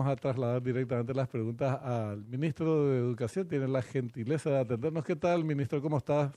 Vamos 0.00 0.14
a 0.14 0.16
trasladar 0.16 0.62
directamente 0.62 1.12
las 1.12 1.28
preguntas 1.28 1.78
al 1.82 2.24
ministro 2.24 2.86
de 2.86 3.00
Educación. 3.00 3.46
Tiene 3.46 3.68
la 3.68 3.82
gentileza 3.82 4.48
de 4.48 4.60
atendernos. 4.60 5.04
¿Qué 5.04 5.14
tal, 5.14 5.44
ministro? 5.44 5.82
¿Cómo 5.82 5.98
estás? 5.98 6.32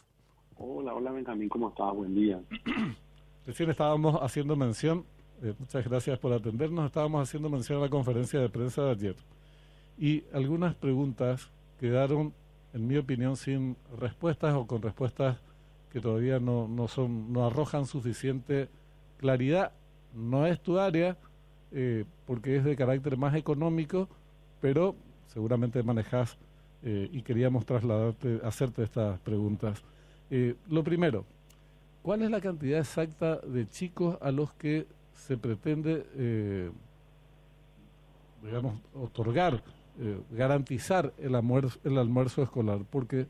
Hola, 0.58 0.93
hola 0.93 1.13
Benjamín, 1.13 1.47
¿cómo 1.47 1.70
estás? 1.70 1.94
Buen 1.94 2.13
día. 2.13 2.41
Recién 3.47 3.70
estábamos 3.70 4.21
haciendo 4.21 4.57
mención, 4.57 5.05
eh, 5.41 5.54
muchas 5.57 5.88
gracias 5.88 6.20
por 6.20 6.34
atendernos, 6.34 6.88
estábamos 6.88 7.23
haciendo 7.23 7.49
mención 7.49 7.79
a 7.79 7.84
la 7.84 7.89
conferencia 7.89 8.38
de 8.41 8.49
prensa 8.49 8.84
de 8.84 8.91
ayer. 8.91 9.15
Y 9.98 10.25
algunas 10.34 10.75
preguntas 10.75 11.50
quedaron, 11.80 12.34
en 12.73 12.86
mi 12.86 12.98
opinión, 12.98 13.38
sin 13.38 13.77
respuestas 13.98 14.55
o 14.55 14.68
con 14.68 14.82
respuestas 14.82 15.38
que 15.89 16.02
todavía 16.02 16.38
no, 16.38 16.68
no, 16.68 16.89
son, 16.89 17.32
no 17.32 17.45
arrojan 17.45 17.86
suficiente 17.86 18.68
claridad. 19.20 19.71
No 20.14 20.45
es 20.48 20.59
tu 20.59 20.80
área, 20.80 21.16
eh, 21.74 22.05
porque 22.28 22.58
es 22.58 22.64
de 22.64 22.76
carácter 22.76 23.18
más 23.18 23.36
económico, 23.36 24.08
pero 24.62 24.96
seguramente 25.28 25.81
manejas 25.81 26.38
eh, 26.84 27.09
y 27.12 27.23
queríamos 27.23 27.66
trasladarte, 27.66 28.41
hacerte 28.44 28.84
estas 28.84 29.20
preguntas. 29.22 29.81
Eh, 30.30 30.55
lo 30.70 30.84
primero, 30.84 31.26
¿cuál 32.04 32.22
es 32.22 32.30
la 32.30 32.41
cantidad 32.41 32.80
exacta 32.80 33.38
de 33.38 33.67
chicos 33.67 34.17
a 34.22 34.31
los 34.31 34.54
que 34.54 34.86
se 35.14 35.38
pretende, 35.38 36.72
digamos, 38.44 38.76
otorgar, 38.94 39.64
garantizar 40.31 41.14
el 41.17 41.36
almuerzo, 41.36 41.80
el 41.84 41.98
almuerzo 41.98 42.44
escolar? 42.44 42.81
Porque 42.90 43.26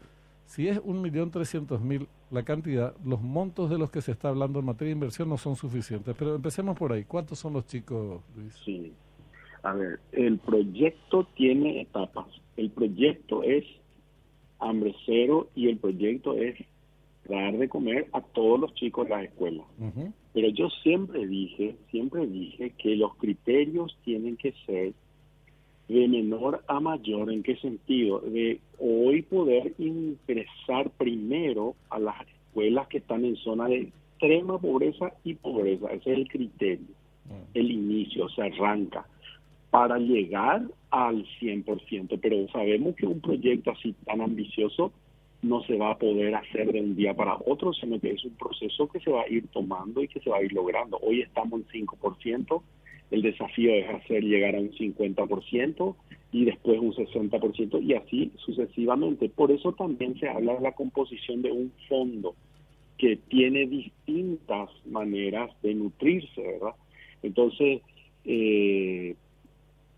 si 0.45 0.67
es 0.67 0.81
un 0.83 1.01
millón 1.01 1.31
trescientos 1.31 1.81
mil 1.81 2.07
la 2.33 2.43
cantidad, 2.43 2.95
los 3.05 3.21
montos 3.21 3.69
de 3.69 3.77
los 3.77 3.91
que 3.91 4.01
se 4.01 4.11
está 4.11 4.29
hablando 4.29 4.59
en 4.59 4.65
materia 4.65 4.89
de 4.89 4.95
inversión 4.95 5.29
no 5.29 5.37
son 5.37 5.55
suficientes. 5.55 6.15
Pero 6.17 6.35
empecemos 6.35 6.77
por 6.77 6.91
ahí. 6.91 7.03
¿Cuántos 7.03 7.37
son 7.39 7.53
los 7.53 7.67
chicos, 7.67 8.21
Luis? 8.35 8.53
Sí. 8.65 8.91
A 9.61 9.73
ver, 9.73 9.99
el 10.11 10.39
proyecto 10.39 11.27
tiene 11.35 11.81
etapas. 11.81 12.25
El 12.57 12.71
proyecto 12.71 13.43
es 13.43 13.63
hambre 14.59 14.95
cero 15.05 15.49
y 15.55 15.69
el 15.69 15.77
proyecto 15.77 16.35
es 16.35 16.55
dar 17.29 17.57
de 17.57 17.69
comer 17.69 18.07
a 18.13 18.21
todos 18.21 18.59
los 18.59 18.73
chicos 18.73 19.05
en 19.05 19.11
la 19.11 19.23
escuela. 19.23 19.63
Pero 20.33 20.49
yo 20.49 20.69
siempre 20.81 21.27
dije, 21.27 21.75
siempre 21.91 22.25
dije 22.25 22.73
que 22.77 22.95
los 22.95 23.15
criterios 23.15 23.95
tienen 24.03 24.37
que 24.37 24.53
ser 24.65 24.93
de 25.93 26.07
menor 26.07 26.63
a 26.67 26.79
mayor, 26.79 27.31
¿en 27.31 27.43
qué 27.43 27.55
sentido? 27.57 28.19
De 28.19 28.59
hoy 28.79 29.21
poder 29.21 29.73
ingresar 29.77 30.89
primero 30.97 31.75
a 31.89 31.99
las 31.99 32.15
escuelas 32.27 32.87
que 32.87 32.97
están 32.97 33.23
en 33.25 33.35
zona 33.37 33.67
de 33.67 33.91
extrema 34.17 34.57
pobreza 34.57 35.13
y 35.23 35.35
pobreza, 35.35 35.87
ese 35.91 36.11
es 36.11 36.17
el 36.17 36.27
criterio, 36.27 36.87
mm. 37.25 37.51
el 37.53 37.71
inicio, 37.71 38.27
se 38.29 38.41
arranca 38.41 39.05
para 39.69 39.97
llegar 39.97 40.63
al 40.91 41.25
100%, 41.39 42.19
pero 42.21 42.47
sabemos 42.49 42.95
que 42.95 43.07
un 43.07 43.19
proyecto 43.21 43.71
así 43.71 43.95
tan 44.05 44.21
ambicioso 44.21 44.91
no 45.41 45.61
se 45.63 45.77
va 45.77 45.91
a 45.91 45.97
poder 45.97 46.33
hacer 46.35 46.71
de 46.71 46.79
un 46.79 46.95
día 46.95 47.13
para 47.13 47.37
otro, 47.45 47.73
sino 47.73 47.99
que 47.99 48.11
es 48.11 48.23
un 48.23 48.35
proceso 48.35 48.87
que 48.87 48.99
se 48.99 49.11
va 49.11 49.23
a 49.23 49.29
ir 49.29 49.47
tomando 49.47 50.01
y 50.01 50.07
que 50.07 50.19
se 50.19 50.29
va 50.29 50.37
a 50.37 50.43
ir 50.43 50.53
logrando. 50.53 50.97
Hoy 51.01 51.21
estamos 51.21 51.61
en 51.73 51.87
5%, 51.87 52.61
el 53.13 53.21
desafío 53.21 53.71
es 53.75 53.87
hacer 53.89 54.23
llegar 54.23 54.55
a 54.55 54.59
un 54.59 54.71
50% 54.71 55.95
y 56.31 56.45
después 56.45 56.79
un 56.79 56.93
60% 56.93 57.83
y 57.83 57.93
así 57.93 58.31
sucesivamente. 58.37 59.29
Por 59.29 59.51
eso 59.51 59.71
también 59.73 60.19
se 60.19 60.27
habla 60.27 60.55
de 60.55 60.61
la 60.61 60.71
composición 60.71 61.43
de 61.43 61.51
un 61.51 61.71
fondo 61.87 62.33
que 62.97 63.17
tiene 63.27 63.67
distintas 63.67 64.69
maneras 64.87 65.51
de 65.61 65.75
nutrirse, 65.75 66.41
¿verdad? 66.41 66.73
Entonces, 67.21 67.81
eh, 68.25 69.15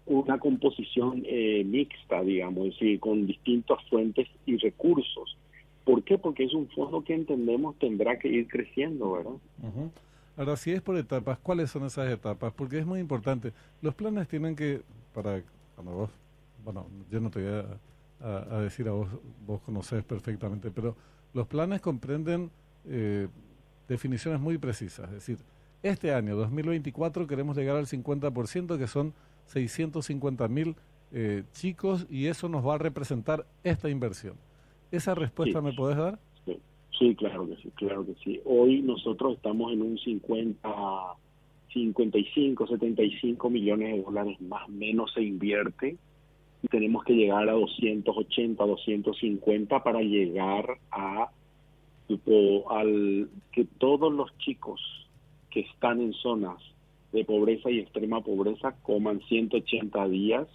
una 0.07 0.37
composición 0.37 1.23
eh, 1.25 1.63
mixta, 1.65 2.21
digamos, 2.21 2.67
es 2.67 2.73
decir, 2.73 2.99
con 2.99 3.25
distintas 3.25 3.77
fuentes 3.89 4.27
y 4.45 4.57
recursos. 4.57 5.37
¿Por 5.85 6.03
qué? 6.03 6.17
Porque 6.17 6.43
es 6.43 6.53
un 6.53 6.67
fondo 6.67 7.01
que 7.01 7.13
entendemos 7.13 7.79
tendrá 7.79 8.19
que 8.19 8.27
ir 8.27 8.47
creciendo, 8.47 9.13
¿verdad? 9.13 9.91
Ahora, 10.37 10.57
si 10.57 10.71
es 10.71 10.81
por 10.81 10.97
etapas, 10.97 11.37
¿cuáles 11.39 11.71
son 11.71 11.85
esas 11.85 12.09
etapas? 12.09 12.53
Porque 12.53 12.79
es 12.79 12.85
muy 12.85 12.99
importante. 12.99 13.53
Los 13.81 13.95
planes 13.95 14.27
tienen 14.27 14.55
que, 14.55 14.81
para 15.13 15.41
cuando 15.75 15.93
vos, 15.93 16.09
bueno, 16.63 16.87
yo 17.09 17.19
no 17.19 17.29
te 17.29 17.41
voy 17.41 17.63
a, 18.21 18.59
decir 18.59 18.87
a 18.87 18.91
vos, 18.91 19.07
vos 19.45 19.61
conocés 19.61 20.03
perfectamente, 20.03 20.71
pero 20.71 20.95
los 21.33 21.47
planes 21.47 21.81
comprenden 21.81 22.49
eh, 22.85 23.27
definiciones 23.87 24.39
muy 24.39 24.57
precisas. 24.57 25.05
Es 25.07 25.15
decir, 25.15 25.37
este 25.83 26.13
año, 26.13 26.35
2024, 26.35 27.27
queremos 27.27 27.55
llegar 27.55 27.77
al 27.77 27.85
50%, 27.85 28.77
que 28.77 28.87
son 28.87 29.13
650 29.47 30.47
mil 30.47 30.75
eh, 31.11 31.43
chicos, 31.53 32.07
y 32.09 32.27
eso 32.27 32.49
nos 32.49 32.65
va 32.65 32.75
a 32.75 32.77
representar 32.77 33.45
esta 33.63 33.89
inversión. 33.89 34.35
¿Esa 34.91 35.13
respuesta 35.13 35.61
me 35.61 35.73
podés 35.73 35.97
dar? 35.97 36.19
Sí, 36.97 37.15
claro 37.15 37.47
que 37.47 37.55
sí, 37.57 37.69
claro 37.75 38.05
que 38.05 38.15
sí. 38.23 38.39
Hoy 38.45 38.81
nosotros 38.81 39.35
estamos 39.35 39.73
en 39.73 39.81
un 39.81 39.97
50, 39.97 40.69
55, 41.73 42.67
75 42.67 43.49
millones 43.49 43.95
de 43.95 44.03
dólares 44.03 44.39
más 44.41 44.67
o 44.67 44.71
menos 44.71 45.13
se 45.13 45.21
invierte 45.21 45.97
y 46.63 46.67
tenemos 46.67 47.03
que 47.03 47.13
llegar 47.13 47.49
a 47.49 47.53
280, 47.53 48.63
250 48.63 49.83
para 49.83 50.01
llegar 50.01 50.77
a 50.91 51.29
al 52.69 53.29
que 53.51 53.65
todos 53.79 54.13
los 54.13 54.37
chicos 54.37 54.79
que 55.49 55.61
están 55.61 56.01
en 56.01 56.13
zonas 56.13 56.61
de 57.11 57.25
pobreza 57.25 57.71
y 57.71 57.79
extrema 57.79 58.21
pobreza 58.21 58.75
coman 58.83 59.21
180 59.27 60.07
días 60.09 60.47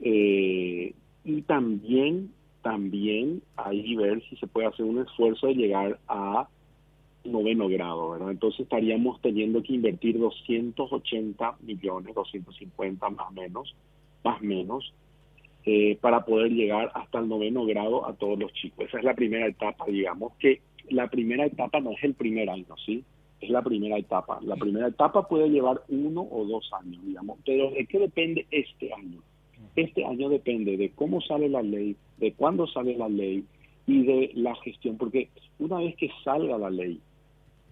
eh, 0.00 0.94
y 1.24 1.42
también 1.42 2.32
también 2.62 3.42
ahí 3.56 3.94
ver 3.96 4.22
si 4.28 4.36
se 4.36 4.46
puede 4.46 4.68
hacer 4.68 4.84
un 4.84 5.00
esfuerzo 5.00 5.46
de 5.48 5.54
llegar 5.54 5.98
a 6.08 6.48
noveno 7.24 7.68
grado, 7.68 8.10
¿verdad? 8.10 8.30
Entonces 8.30 8.60
estaríamos 8.60 9.20
teniendo 9.20 9.62
que 9.62 9.74
invertir 9.74 10.18
280 10.18 11.56
millones, 11.60 12.14
250 12.14 13.10
más 13.10 13.32
menos, 13.32 13.74
más 14.24 14.40
menos, 14.40 14.92
eh, 15.64 15.98
para 16.00 16.24
poder 16.24 16.52
llegar 16.52 16.90
hasta 16.94 17.18
el 17.18 17.28
noveno 17.28 17.66
grado 17.66 18.06
a 18.06 18.14
todos 18.14 18.38
los 18.38 18.52
chicos. 18.54 18.86
Esa 18.86 18.98
es 18.98 19.04
la 19.04 19.14
primera 19.14 19.46
etapa, 19.46 19.84
digamos, 19.86 20.32
que 20.38 20.62
la 20.88 21.08
primera 21.08 21.44
etapa 21.44 21.80
no 21.80 21.92
es 21.92 22.02
el 22.02 22.14
primer 22.14 22.48
año, 22.48 22.74
¿sí? 22.84 23.04
Es 23.40 23.50
la 23.50 23.62
primera 23.62 23.98
etapa. 23.98 24.38
La 24.42 24.56
primera 24.56 24.88
etapa 24.88 25.28
puede 25.28 25.48
llevar 25.48 25.82
uno 25.88 26.26
o 26.30 26.44
dos 26.44 26.70
años, 26.72 27.04
digamos, 27.04 27.38
pero 27.44 27.70
¿de 27.70 27.86
qué 27.86 27.98
depende 27.98 28.46
este 28.50 28.92
año? 28.92 29.20
Este 29.76 30.04
año 30.04 30.28
depende 30.28 30.76
de 30.76 30.90
cómo 30.90 31.20
sale 31.20 31.48
la 31.48 31.62
ley, 31.62 31.96
de 32.18 32.32
cuándo 32.32 32.66
sale 32.66 32.96
la 32.96 33.08
ley 33.08 33.44
y 33.86 34.02
de 34.04 34.30
la 34.34 34.54
gestión, 34.56 34.96
porque 34.96 35.28
una 35.58 35.78
vez 35.78 35.96
que 35.96 36.10
salga 36.24 36.58
la 36.58 36.70
ley, 36.70 37.00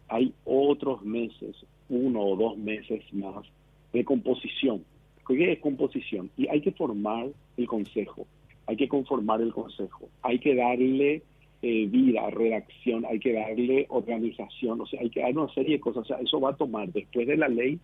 hay 0.09 0.33
otros 0.45 1.03
meses, 1.03 1.57
uno 1.89 2.21
o 2.23 2.37
dos 2.37 2.57
meses 2.57 3.03
más 3.13 3.45
de 3.93 4.05
composición. 4.05 4.85
¿Qué 5.27 5.53
es 5.53 5.59
composición? 5.59 6.31
Y 6.39 6.49
hay 6.49 6.63
que 6.63 6.73
formar 6.73 7.29
el 7.57 7.67
consejo, 7.67 8.27
hay 8.67 8.77
que 8.77 8.89
conformar 8.89 9.43
el 9.43 9.53
consejo, 9.53 10.09
hay 10.23 10.39
que 10.39 10.55
darle 10.55 11.23
eh, 11.61 11.87
vida, 11.87 12.31
redacción, 12.31 13.05
hay 13.05 13.19
que 13.19 13.35
darle 13.35 13.87
organización, 13.91 14.81
o 14.81 14.87
sea, 14.87 15.01
hay 15.01 15.11
que 15.11 15.21
dar 15.21 15.37
una 15.37 15.53
serie 15.53 15.77
de 15.77 15.81
cosas. 15.81 16.05
O 16.05 16.07
sea, 16.07 16.17
eso 16.19 16.41
va 16.41 16.51
a 16.51 16.57
tomar 16.57 16.91
después 16.93 17.27
de 17.27 17.37
la 17.37 17.49
ley 17.49 17.79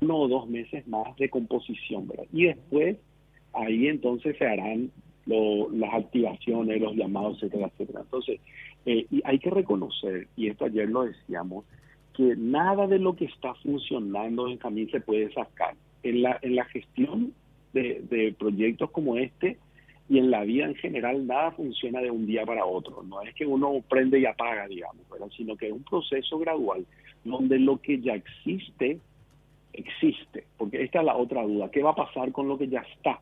uno 0.00 0.16
o 0.16 0.28
dos 0.28 0.48
meses 0.48 0.86
más 0.88 1.16
de 1.16 1.28
composición, 1.28 2.08
¿verdad? 2.08 2.26
Y 2.32 2.44
después 2.46 2.96
ahí 3.58 3.88
entonces 3.88 4.36
se 4.38 4.46
harán 4.46 4.90
las 5.26 5.92
activaciones, 5.92 6.80
los 6.80 6.96
llamados, 6.96 7.36
etcétera, 7.36 7.70
etcétera. 7.72 8.00
Entonces, 8.00 8.40
eh, 8.86 9.06
y 9.10 9.20
hay 9.24 9.38
que 9.38 9.50
reconocer, 9.50 10.28
y 10.36 10.48
esto 10.48 10.64
ayer 10.64 10.88
lo 10.88 11.04
decíamos, 11.04 11.64
que 12.14 12.34
nada 12.36 12.86
de 12.86 12.98
lo 12.98 13.14
que 13.14 13.26
está 13.26 13.54
funcionando 13.54 14.48
en 14.48 14.56
Camín 14.56 14.90
se 14.90 15.00
puede 15.00 15.32
sacar. 15.32 15.74
En 16.02 16.22
la, 16.22 16.38
en 16.42 16.56
la 16.56 16.64
gestión 16.64 17.34
de, 17.72 18.34
proyectos 18.38 18.90
como 18.90 19.16
este 19.16 19.58
y 20.08 20.18
en 20.18 20.30
la 20.30 20.42
vida 20.42 20.64
en 20.64 20.74
general, 20.76 21.26
nada 21.26 21.50
funciona 21.52 22.00
de 22.00 22.10
un 22.10 22.26
día 22.26 22.46
para 22.46 22.64
otro. 22.64 23.02
No 23.02 23.20
es 23.20 23.34
que 23.34 23.44
uno 23.44 23.84
prende 23.88 24.18
y 24.18 24.24
apaga, 24.24 24.66
digamos, 24.66 25.04
sino 25.36 25.56
que 25.56 25.66
es 25.66 25.72
un 25.72 25.84
proceso 25.84 26.38
gradual 26.38 26.86
donde 27.24 27.58
lo 27.58 27.78
que 27.78 28.00
ya 28.00 28.14
existe, 28.14 28.98
existe. 29.74 30.44
Porque 30.56 30.82
esta 30.82 31.00
es 31.00 31.04
la 31.04 31.16
otra 31.16 31.42
duda. 31.42 31.70
¿Qué 31.70 31.82
va 31.82 31.90
a 31.90 31.96
pasar 31.96 32.32
con 32.32 32.48
lo 32.48 32.56
que 32.56 32.68
ya 32.68 32.80
está? 32.80 33.20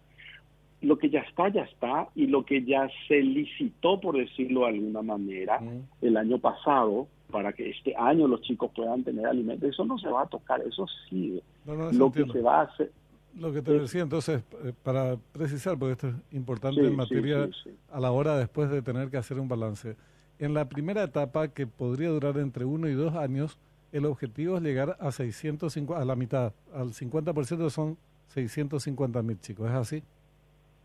Lo 0.86 0.98
que 0.98 1.10
ya 1.10 1.20
está, 1.20 1.48
ya 1.48 1.62
está, 1.62 2.08
y 2.14 2.28
lo 2.28 2.44
que 2.44 2.64
ya 2.64 2.88
se 3.08 3.20
licitó, 3.20 4.00
por 4.00 4.16
decirlo 4.16 4.60
de 4.60 4.66
alguna 4.68 5.02
manera, 5.02 5.60
el 6.00 6.16
año 6.16 6.38
pasado, 6.38 7.08
para 7.30 7.52
que 7.52 7.70
este 7.70 7.94
año 7.96 8.28
los 8.28 8.40
chicos 8.42 8.70
puedan 8.74 9.02
tener 9.02 9.26
alimentos, 9.26 9.68
eso 9.68 9.84
no 9.84 9.98
se 9.98 10.08
va 10.08 10.22
a 10.22 10.26
tocar, 10.26 10.60
eso 10.62 10.86
sigue. 11.08 11.42
lo 11.66 12.12
que 12.12 12.24
se 12.24 12.40
va 12.40 12.60
a 12.60 12.62
hacer... 12.62 12.92
Lo 13.38 13.52
que 13.52 13.60
te 13.60 13.72
decía 13.72 14.00
entonces, 14.00 14.42
eh, 14.64 14.72
para 14.82 15.16
precisar, 15.32 15.76
porque 15.76 15.92
esto 15.92 16.08
es 16.08 16.14
importante 16.32 16.80
en 16.80 16.96
materia 16.96 17.48
a 17.90 18.00
la 18.00 18.12
hora 18.12 18.38
después 18.38 18.70
de 18.70 18.80
tener 18.80 19.10
que 19.10 19.18
hacer 19.18 19.38
un 19.38 19.48
balance. 19.48 19.96
En 20.38 20.54
la 20.54 20.68
primera 20.68 21.02
etapa, 21.02 21.48
que 21.48 21.66
podría 21.66 22.08
durar 22.10 22.38
entre 22.38 22.64
uno 22.64 22.88
y 22.88 22.94
dos 22.94 23.14
años, 23.14 23.58
el 23.92 24.06
objetivo 24.06 24.56
es 24.56 24.62
llegar 24.62 24.96
a 25.00 25.10
650, 25.10 26.00
a 26.00 26.04
la 26.04 26.16
mitad, 26.16 26.52
al 26.72 26.92
50% 26.92 27.70
son 27.70 27.98
650 28.28 29.22
mil 29.22 29.38
chicos, 29.40 29.68
¿es 29.68 29.74
así? 29.74 30.02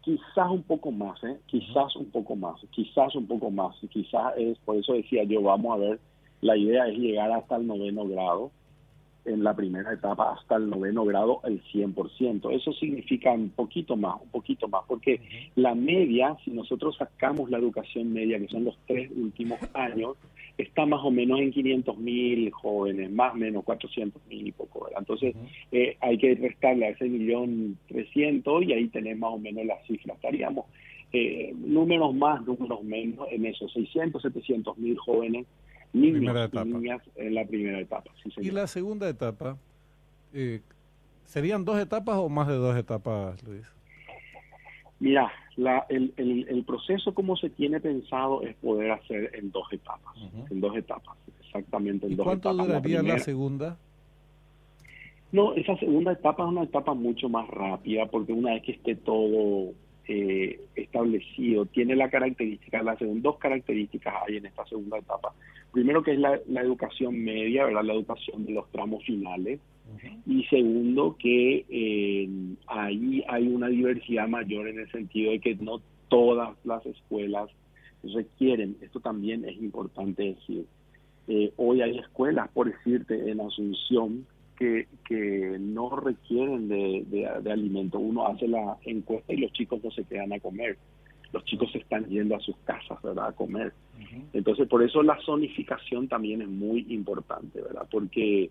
Quizás 0.01 0.49
un 0.49 0.63
poco 0.63 0.91
más, 0.91 1.23
¿eh? 1.23 1.37
quizás 1.45 1.95
un 1.95 2.09
poco 2.09 2.35
más, 2.35 2.59
quizás 2.71 3.15
un 3.15 3.27
poco 3.27 3.51
más, 3.51 3.75
quizás 3.89 4.33
es, 4.37 4.57
por 4.59 4.75
eso 4.77 4.93
decía 4.93 5.23
yo, 5.23 5.41
vamos 5.41 5.73
a 5.73 5.77
ver, 5.77 5.99
la 6.41 6.57
idea 6.57 6.87
es 6.87 6.97
llegar 6.97 7.31
hasta 7.31 7.57
el 7.57 7.67
noveno 7.67 8.07
grado, 8.07 8.51
en 9.25 9.43
la 9.43 9.55
primera 9.55 9.93
etapa 9.93 10.33
hasta 10.33 10.55
el 10.55 10.69
noveno 10.69 11.05
grado 11.05 11.41
el 11.43 11.61
100%. 11.63 12.51
Eso 12.51 12.73
significa 12.73 13.31
un 13.31 13.49
poquito 13.49 13.95
más, 13.95 14.21
un 14.21 14.29
poquito 14.29 14.67
más, 14.67 14.83
porque 14.87 15.21
la 15.55 15.75
media, 15.75 16.35
si 16.43 16.51
nosotros 16.51 16.97
sacamos 16.97 17.49
la 17.49 17.57
educación 17.57 18.11
media, 18.11 18.39
que 18.39 18.47
son 18.47 18.65
los 18.65 18.77
tres 18.87 19.11
últimos 19.15 19.59
años, 19.73 20.17
está 20.61 20.85
más 20.85 21.01
o 21.03 21.11
menos 21.11 21.39
en 21.39 21.51
500 21.51 21.97
mil 21.97 22.51
jóvenes, 22.51 23.11
más 23.11 23.33
o 23.33 23.37
menos 23.37 23.63
400 23.63 24.21
mil 24.27 24.47
y 24.47 24.51
poco. 24.51 24.89
Entonces 24.97 25.35
eh, 25.71 25.97
hay 25.99 26.17
que 26.17 26.35
restarle 26.35 26.87
a 26.87 26.89
ese 26.89 27.05
millón 27.05 27.77
trescientos 27.87 28.63
y 28.63 28.73
ahí 28.73 28.87
tenemos 28.87 29.21
más 29.21 29.33
o 29.33 29.39
menos 29.39 29.65
la 29.65 29.81
cifra. 29.85 30.13
Estaríamos 30.13 30.65
eh, 31.13 31.53
números 31.57 32.13
más, 32.15 32.45
números 32.45 32.83
menos 32.83 33.27
en 33.31 33.45
esos 33.45 33.71
600, 33.73 34.21
700 34.21 34.77
mil 34.77 34.97
jóvenes 34.97 35.45
niños 35.93 36.49
y 36.53 36.57
niñas 36.65 37.01
en 37.15 37.35
la 37.35 37.45
primera 37.45 37.79
etapa. 37.79 38.11
y 38.37 38.51
la 38.51 38.67
segunda 38.67 39.09
etapa, 39.09 39.57
eh, 40.33 40.61
¿serían 41.25 41.65
dos 41.65 41.79
etapas 41.79 42.17
o 42.17 42.29
más 42.29 42.47
de 42.47 42.55
dos 42.55 42.77
etapas, 42.77 43.41
Luis? 43.43 43.65
Mira, 44.99 45.31
la, 45.57 45.85
el, 45.89 46.13
el, 46.17 46.63
proceso 46.63 47.13
como 47.13 47.35
se 47.35 47.49
tiene 47.49 47.79
pensado 47.79 48.41
es 48.41 48.55
poder 48.55 48.91
hacer 48.91 49.31
en 49.35 49.51
dos 49.51 49.71
etapas, 49.71 50.15
en 50.49 50.61
dos 50.61 50.75
etapas, 50.77 51.17
exactamente 51.41 52.05
en 52.05 52.13
¿Y 52.13 52.15
dos 52.15 52.25
cuánto 52.25 52.53
duraría 52.53 53.01
la, 53.03 53.19
segunda? 53.19 53.77
No, 55.31 55.53
esa 55.53 55.75
segunda 55.77 56.13
etapa 56.13 56.43
es 56.43 56.49
una 56.49 56.63
etapa 56.63 56.93
mucho 56.93 57.29
más 57.29 57.47
rápida 57.49 58.05
porque 58.05 58.33
una 58.33 58.53
vez 58.53 58.63
que 58.63 58.73
esté 58.73 58.95
todo 58.95 59.73
eh, 60.07 60.59
establecido, 60.75 61.65
tiene 61.67 61.95
la 61.95 62.09
característica, 62.09 62.81
las 62.81 62.97
dos 62.99 63.37
características 63.37 64.13
hay 64.27 64.37
en 64.37 64.45
esta 64.45 64.65
segunda 64.65 64.97
etapa. 64.97 65.33
Primero 65.71 66.03
que 66.03 66.13
es 66.13 66.19
la, 66.19 66.61
educación 66.61 67.23
media, 67.23 67.65
¿verdad? 67.65 67.83
la 67.83 67.93
educación 67.93 68.45
de 68.45 68.53
los 68.53 68.69
tramos 68.71 69.03
finales. 69.05 69.59
Y 70.25 70.43
segundo 70.45 71.15
que 71.17 71.65
eh, 71.69 72.29
ahí 72.67 73.23
hay 73.27 73.47
una 73.47 73.67
diversidad 73.67 74.27
mayor 74.27 74.67
en 74.67 74.79
el 74.79 74.91
sentido 74.91 75.31
de 75.31 75.39
que 75.39 75.55
no 75.55 75.81
todas 76.09 76.55
las 76.63 76.85
escuelas 76.85 77.49
requieren, 78.03 78.77
esto 78.81 78.99
también 78.99 79.45
es 79.45 79.55
importante 79.57 80.23
decir, 80.23 80.65
eh, 81.27 81.53
hoy 81.55 81.81
hay 81.81 81.97
escuelas, 81.99 82.49
por 82.49 82.71
decirte, 82.71 83.29
en 83.29 83.41
Asunción, 83.41 84.25
que, 85.07 85.57
no 85.59 85.95
requieren 85.95 86.67
de, 86.67 87.03
de, 87.09 87.51
alimento. 87.51 87.99
Uno 87.99 88.27
hace 88.27 88.47
la 88.47 88.77
encuesta 88.85 89.33
y 89.33 89.37
los 89.37 89.51
chicos 89.53 89.83
no 89.83 89.91
se 89.91 90.03
quedan 90.03 90.33
a 90.33 90.39
comer. 90.39 90.77
Los 91.33 91.43
chicos 91.45 91.71
se 91.71 91.79
están 91.79 92.05
yendo 92.07 92.35
a 92.35 92.39
sus 92.39 92.55
casas, 92.57 93.01
¿verdad? 93.01 93.27
A 93.27 93.31
comer. 93.31 93.73
Entonces, 94.33 94.67
por 94.67 94.83
eso 94.83 95.01
la 95.01 95.17
zonificación 95.25 96.07
también 96.07 96.41
es 96.41 96.47
muy 96.47 96.85
importante, 96.89 97.61
¿verdad? 97.61 97.87
Porque 97.89 98.49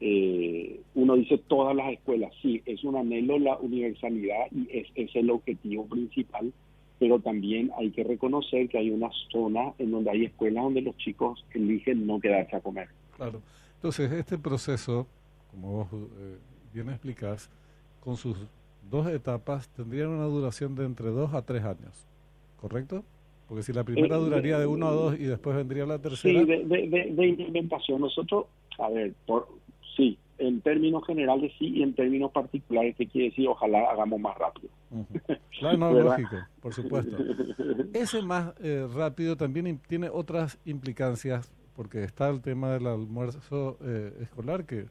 eh, 0.00 0.80
uno 0.94 1.16
dice 1.16 1.38
todas 1.38 1.74
las 1.74 1.92
escuelas, 1.92 2.32
sí, 2.42 2.62
es 2.66 2.84
un 2.84 2.96
anhelo 2.96 3.38
la 3.38 3.56
universalidad 3.58 4.46
y 4.52 4.68
es, 4.76 4.86
es 4.94 5.14
el 5.16 5.30
objetivo 5.30 5.86
principal, 5.86 6.52
pero 6.98 7.20
también 7.20 7.70
hay 7.78 7.90
que 7.90 8.04
reconocer 8.04 8.68
que 8.68 8.78
hay 8.78 8.90
una 8.90 9.10
zona 9.30 9.72
en 9.78 9.90
donde 9.90 10.10
hay 10.10 10.24
escuelas 10.24 10.64
donde 10.64 10.82
los 10.82 10.96
chicos 10.96 11.44
eligen 11.54 12.06
no 12.06 12.20
quedarse 12.20 12.56
a 12.56 12.60
comer. 12.60 12.88
Claro. 13.16 13.40
Entonces, 13.76 14.10
este 14.12 14.38
proceso 14.38 15.06
como 15.50 15.72
vos 15.72 15.88
eh, 15.92 16.36
bien 16.72 16.88
explicás, 16.90 17.50
con 18.00 18.16
sus 18.16 18.36
dos 18.90 19.06
etapas 19.08 19.68
tendrían 19.70 20.08
una 20.08 20.24
duración 20.24 20.74
de 20.74 20.84
entre 20.84 21.08
dos 21.08 21.34
a 21.34 21.42
tres 21.42 21.64
años, 21.64 22.06
¿correcto? 22.60 23.04
Porque 23.48 23.62
si 23.62 23.72
la 23.72 23.84
primera 23.84 24.16
eh, 24.16 24.20
duraría 24.20 24.58
de 24.58 24.66
uno 24.66 24.88
a 24.88 24.92
dos 24.92 25.18
y 25.18 25.24
después 25.24 25.56
vendría 25.56 25.86
la 25.86 25.98
tercera. 25.98 26.40
Sí, 26.40 26.44
de, 26.44 26.64
de, 26.64 27.26
implementación. 27.26 28.00
Nosotros, 28.00 28.46
a 28.78 28.90
ver, 28.90 29.14
por, 29.26 29.48
sí, 29.98 30.18
en 30.38 30.62
términos 30.62 31.04
generales 31.06 31.52
sí 31.58 31.66
y 31.66 31.82
en 31.82 31.92
términos 31.92 32.32
particulares, 32.32 32.96
¿qué 32.96 33.06
quiere 33.06 33.28
decir? 33.28 33.46
Ojalá 33.46 33.90
hagamos 33.90 34.18
más 34.20 34.38
rápido. 34.38 34.70
Claro, 35.58 35.76
no, 35.76 35.92
lógico, 35.92 36.36
por 36.62 36.72
supuesto. 36.72 37.16
Ese 37.92 38.22
más 38.22 38.54
eh, 38.62 38.86
rápido 38.94 39.36
también 39.36 39.80
tiene 39.88 40.08
otras 40.08 40.56
implicancias, 40.64 41.52
porque 41.74 42.04
está 42.04 42.28
el 42.28 42.40
tema 42.40 42.70
del 42.70 42.86
almuerzo 42.86 43.76
escolar, 44.20 44.66
que 44.66 44.86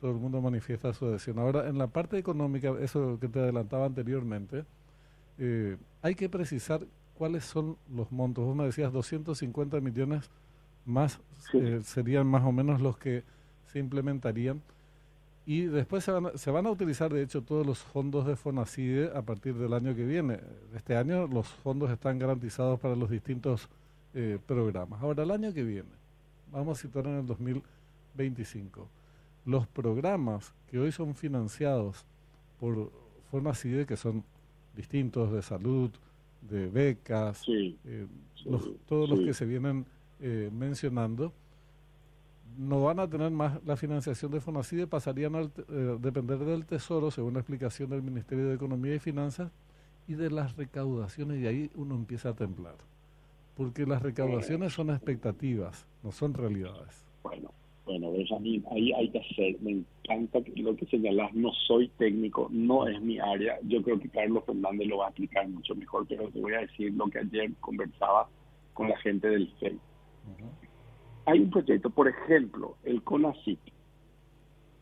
todo 0.00 0.12
el 0.12 0.18
mundo 0.18 0.40
manifiesta 0.40 0.92
su 0.92 1.06
adhesión. 1.06 1.38
Ahora, 1.38 1.68
en 1.68 1.78
la 1.78 1.88
parte 1.88 2.18
económica, 2.18 2.74
eso 2.80 3.18
que 3.18 3.28
te 3.28 3.40
adelantaba 3.40 3.86
anteriormente, 3.86 4.64
eh, 5.38 5.76
hay 6.02 6.14
que 6.14 6.28
precisar 6.28 6.80
cuáles 7.14 7.44
son 7.44 7.76
los 7.92 8.12
montos. 8.12 8.44
Vos 8.44 8.56
me 8.56 8.64
decías 8.64 8.92
250 8.92 9.80
millones 9.80 10.30
más 10.84 11.20
eh, 11.54 11.80
serían 11.82 12.26
más 12.26 12.44
o 12.44 12.52
menos 12.52 12.80
los 12.80 12.96
que 12.96 13.24
se 13.66 13.78
implementarían. 13.78 14.62
Y 15.44 15.62
después 15.62 16.02
se 16.02 16.10
van, 16.10 16.36
se 16.36 16.50
van 16.50 16.66
a 16.66 16.70
utilizar, 16.70 17.12
de 17.12 17.22
hecho, 17.22 17.42
todos 17.42 17.64
los 17.64 17.78
fondos 17.78 18.26
de 18.26 18.34
FONACIDE 18.34 19.12
a 19.16 19.22
partir 19.22 19.54
del 19.54 19.72
año 19.72 19.94
que 19.94 20.04
viene. 20.04 20.40
Este 20.74 20.96
año 20.96 21.28
los 21.28 21.46
fondos 21.46 21.90
están 21.90 22.18
garantizados 22.18 22.80
para 22.80 22.96
los 22.96 23.10
distintos 23.10 23.68
eh, 24.14 24.38
programas. 24.44 25.00
Ahora, 25.02 25.22
el 25.22 25.30
año 25.30 25.52
que 25.52 25.62
viene, 25.62 25.90
vamos 26.50 26.78
a 26.78 26.82
situar 26.82 27.06
en 27.06 27.18
el 27.18 27.26
2025 27.26 28.88
los 29.44 29.66
programas 29.68 30.52
que 30.68 30.78
hoy 30.78 30.90
son 30.90 31.14
financiados 31.14 32.04
por 32.58 32.90
FONACIDE, 33.30 33.86
que 33.86 33.96
son 33.96 34.24
distintos 34.74 35.32
de 35.32 35.42
salud, 35.42 35.90
de 36.42 36.66
becas, 36.68 37.42
eh, 37.48 38.06
todos 38.86 39.08
los 39.08 39.20
que 39.20 39.34
se 39.34 39.46
vienen 39.46 39.86
eh, 40.20 40.50
mencionando, 40.52 41.32
no 42.56 42.82
van 42.82 43.00
a 43.00 43.08
tener 43.08 43.30
más 43.30 43.62
la 43.64 43.76
financiación 43.76 44.30
de 44.32 44.40
FONACIDE, 44.40 44.86
pasarían 44.86 45.34
a 45.34 45.40
eh, 45.42 45.96
depender 46.00 46.38
del 46.38 46.64
Tesoro, 46.64 47.10
según 47.10 47.34
la 47.34 47.40
explicación 47.40 47.90
del 47.90 48.02
Ministerio 48.02 48.48
de 48.48 48.54
Economía 48.54 48.94
y 48.94 48.98
Finanzas, 48.98 49.50
y 50.08 50.14
de 50.14 50.30
las 50.30 50.56
recaudaciones, 50.56 51.40
y 51.40 51.46
ahí 51.46 51.70
uno 51.74 51.94
empieza 51.94 52.30
a 52.30 52.34
temblar. 52.34 52.76
Porque 53.56 53.86
las 53.86 54.02
recaudaciones 54.02 54.72
son 54.72 54.90
expectativas, 54.90 55.86
no 56.02 56.12
son 56.12 56.34
realidades. 56.34 57.06
Bueno, 57.22 57.50
bueno, 57.86 58.12
Benjamín, 58.12 58.64
ahí 58.70 58.92
hay 58.92 59.08
que 59.08 59.20
hacer. 59.20 59.56
Me 59.60 59.70
encanta 59.70 60.40
lo 60.56 60.76
que 60.76 60.86
señalas. 60.86 61.32
No 61.34 61.52
soy 61.66 61.88
técnico, 61.96 62.48
no 62.50 62.86
es 62.86 63.00
mi 63.00 63.18
área. 63.18 63.58
Yo 63.62 63.82
creo 63.82 63.98
que 63.98 64.08
Carlos 64.08 64.44
Fernández 64.44 64.88
lo 64.88 64.98
va 64.98 65.06
a 65.06 65.08
explicar 65.08 65.48
mucho 65.48 65.74
mejor, 65.74 66.04
pero 66.08 66.28
te 66.28 66.40
voy 66.40 66.52
a 66.52 66.60
decir 66.60 66.92
lo 66.94 67.06
que 67.06 67.20
ayer 67.20 67.50
conversaba 67.60 68.28
con 68.74 68.88
la 68.88 68.98
gente 68.98 69.28
del 69.28 69.48
FEI. 69.60 69.78
Hay 71.26 71.40
un 71.40 71.50
proyecto, 71.50 71.90
por 71.90 72.08
ejemplo, 72.08 72.76
el 72.84 73.02
CONACYT 73.02 73.58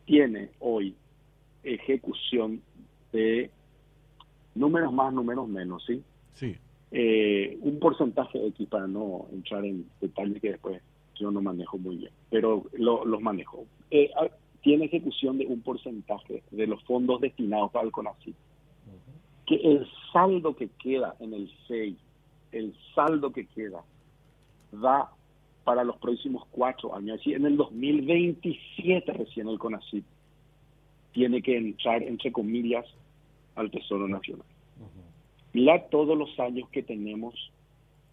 tiene 0.05 0.51
hoy 0.59 0.95
ejecución 1.63 2.61
de 3.11 3.49
números 4.53 4.93
más, 4.93 5.11
números 5.11 5.47
menos, 5.47 5.83
¿sí? 5.85 6.03
Sí. 6.33 6.55
Eh, 6.91 7.57
un 7.61 7.79
porcentaje 7.79 8.45
X 8.47 8.67
para 8.69 8.85
no 8.87 9.25
entrar 9.31 9.65
en 9.65 9.89
detalles 9.99 10.39
que 10.39 10.51
después 10.51 10.81
yo 11.15 11.31
no 11.31 11.41
manejo 11.41 11.77
muy 11.79 11.97
bien, 11.97 12.11
pero 12.29 12.65
los 12.73 13.21
manejo. 13.21 13.65
Eh, 13.89 14.11
ah, 14.15 14.27
tiene 14.61 14.85
ejecución 14.85 15.37
de 15.37 15.47
un 15.47 15.61
porcentaje 15.61 16.43
de 16.51 16.67
los 16.67 16.83
fondos 16.83 17.21
destinados 17.21 17.71
para 17.71 17.85
el 17.85 17.91
CONACYT. 17.91 18.35
Que 19.47 19.55
el 19.55 19.87
saldo 20.13 20.55
que 20.55 20.69
queda 20.81 21.15
en 21.19 21.33
el 21.33 21.51
FEI, 21.67 21.97
el 22.51 22.75
saldo 22.93 23.31
que 23.31 23.45
queda, 23.47 23.83
da 24.71 25.11
para 25.65 25.83
los 25.83 25.97
próximos 25.97 26.45
cuatro 26.51 26.95
años. 26.95 27.19
Así, 27.19 27.33
en 27.33 27.45
el 27.45 27.57
2027 27.57 29.11
recién 29.11 29.49
el 29.49 29.59
CONACYT 29.59 30.05
tiene 31.11 31.41
que 31.41 31.57
entrar, 31.57 32.01
entre 32.03 32.31
comillas, 32.31 32.85
al 33.55 33.69
Tesoro 33.71 34.07
Nacional. 34.07 34.45
Mira 35.53 35.87
todos 35.89 36.17
los 36.17 36.37
años 36.39 36.69
que 36.69 36.83
tenemos 36.83 37.33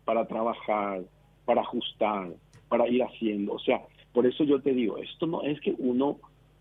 para 0.05 0.27
trabajar, 0.27 1.03
para 1.45 1.61
ajustar, 1.61 2.33
para 2.69 2.89
ir 2.89 3.03
haciendo. 3.03 3.55
O 3.55 3.59
sea, 3.59 3.83
por 4.13 4.27
eso 4.27 4.45
yo 4.45 4.61
te 4.61 4.73
digo, 4.73 4.99
esto 4.99 5.27
no 5.27 5.43
es 5.43 5.61
que 5.61 5.75
uno 5.79 6.19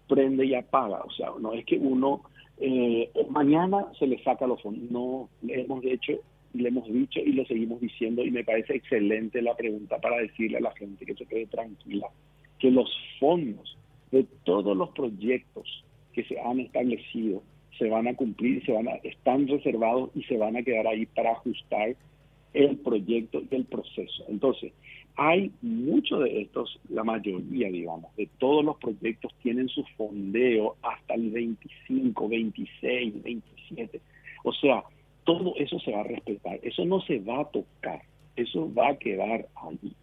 prende 0.07 0.45
y 0.45 0.55
apaga, 0.55 1.01
o 1.03 1.11
sea, 1.11 1.31
no 1.39 1.53
es 1.53 1.65
que 1.65 1.77
uno 1.77 2.23
eh, 2.57 3.09
mañana 3.29 3.87
se 3.97 4.07
le 4.07 4.21
saca 4.23 4.45
los 4.45 4.61
fondos. 4.61 4.91
No, 4.91 5.29
le 5.41 5.61
hemos 5.61 5.83
hecho, 5.85 6.13
le 6.53 6.69
hemos 6.69 6.91
dicho 6.91 7.19
y 7.19 7.33
lo 7.33 7.45
seguimos 7.45 7.79
diciendo 7.81 8.23
y 8.23 8.31
me 8.31 8.43
parece 8.43 8.75
excelente 8.75 9.41
la 9.41 9.55
pregunta 9.55 9.99
para 9.99 10.17
decirle 10.17 10.57
a 10.57 10.61
la 10.61 10.71
gente 10.71 11.05
que 11.05 11.15
se 11.15 11.25
quede 11.25 11.45
tranquila, 11.47 12.07
que 12.59 12.71
los 12.71 12.89
fondos 13.19 13.77
de 14.11 14.25
todos 14.43 14.75
los 14.75 14.89
proyectos 14.89 15.83
que 16.13 16.23
se 16.25 16.39
han 16.39 16.59
establecido 16.59 17.41
se 17.77 17.89
van 17.89 18.07
a 18.07 18.13
cumplir, 18.15 18.63
se 18.65 18.73
van 18.73 18.87
a, 18.87 18.95
están 19.03 19.47
reservados 19.47 20.11
y 20.13 20.23
se 20.23 20.37
van 20.37 20.57
a 20.57 20.63
quedar 20.63 20.87
ahí 20.87 21.05
para 21.05 21.31
ajustar 21.31 21.95
el 22.53 22.77
proyecto 22.77 23.41
y 23.49 23.55
el 23.55 23.65
proceso. 23.65 24.25
Entonces, 24.27 24.73
hay 25.15 25.51
muchos 25.61 26.23
de 26.23 26.41
estos, 26.41 26.79
la 26.89 27.03
mayoría, 27.03 27.69
digamos, 27.69 28.15
de 28.15 28.29
todos 28.37 28.63
los 28.63 28.77
proyectos 28.77 29.33
tienen 29.41 29.67
su 29.69 29.83
fondeo 29.97 30.75
hasta 30.81 31.15
el 31.15 31.31
25, 31.31 32.29
26, 32.29 33.23
27. 33.23 34.01
O 34.43 34.53
sea, 34.53 34.83
todo 35.23 35.55
eso 35.57 35.79
se 35.79 35.91
va 35.91 36.01
a 36.01 36.03
respetar, 36.03 36.59
eso 36.63 36.85
no 36.85 37.01
se 37.01 37.19
va 37.19 37.41
a 37.41 37.49
tocar, 37.51 38.01
eso 38.35 38.71
va 38.73 38.89
a 38.89 38.97
quedar 38.97 39.47
allí. 39.55 39.93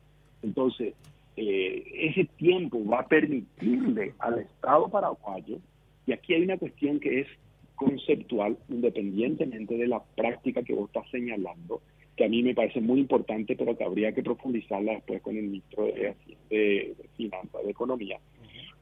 Entonces, 0.42 0.94
eh, 1.36 1.84
ese 1.94 2.24
tiempo 2.36 2.84
va 2.84 3.00
a 3.00 3.08
permitirle 3.08 4.14
al 4.18 4.40
Estado 4.40 4.88
paraguayo, 4.88 5.58
y 6.06 6.12
aquí 6.12 6.34
hay 6.34 6.42
una 6.42 6.56
cuestión 6.56 7.00
que 7.00 7.20
es 7.20 7.28
conceptual, 7.74 8.58
independientemente 8.68 9.76
de 9.76 9.86
la 9.86 10.02
práctica 10.16 10.62
que 10.62 10.74
vos 10.74 10.88
estás 10.88 11.08
señalando, 11.10 11.80
que 12.16 12.24
a 12.24 12.28
mí 12.28 12.42
me 12.42 12.54
parece 12.54 12.80
muy 12.80 12.98
importante, 12.98 13.54
pero 13.54 13.76
que 13.76 13.84
habría 13.84 14.12
que 14.12 14.22
profundizarla 14.22 14.94
después 14.94 15.22
con 15.22 15.36
el 15.36 15.44
ministro 15.44 15.84
de, 15.84 16.14
de, 16.50 16.96
Finanzas, 17.16 17.64
de 17.64 17.70
Economía, 17.70 18.18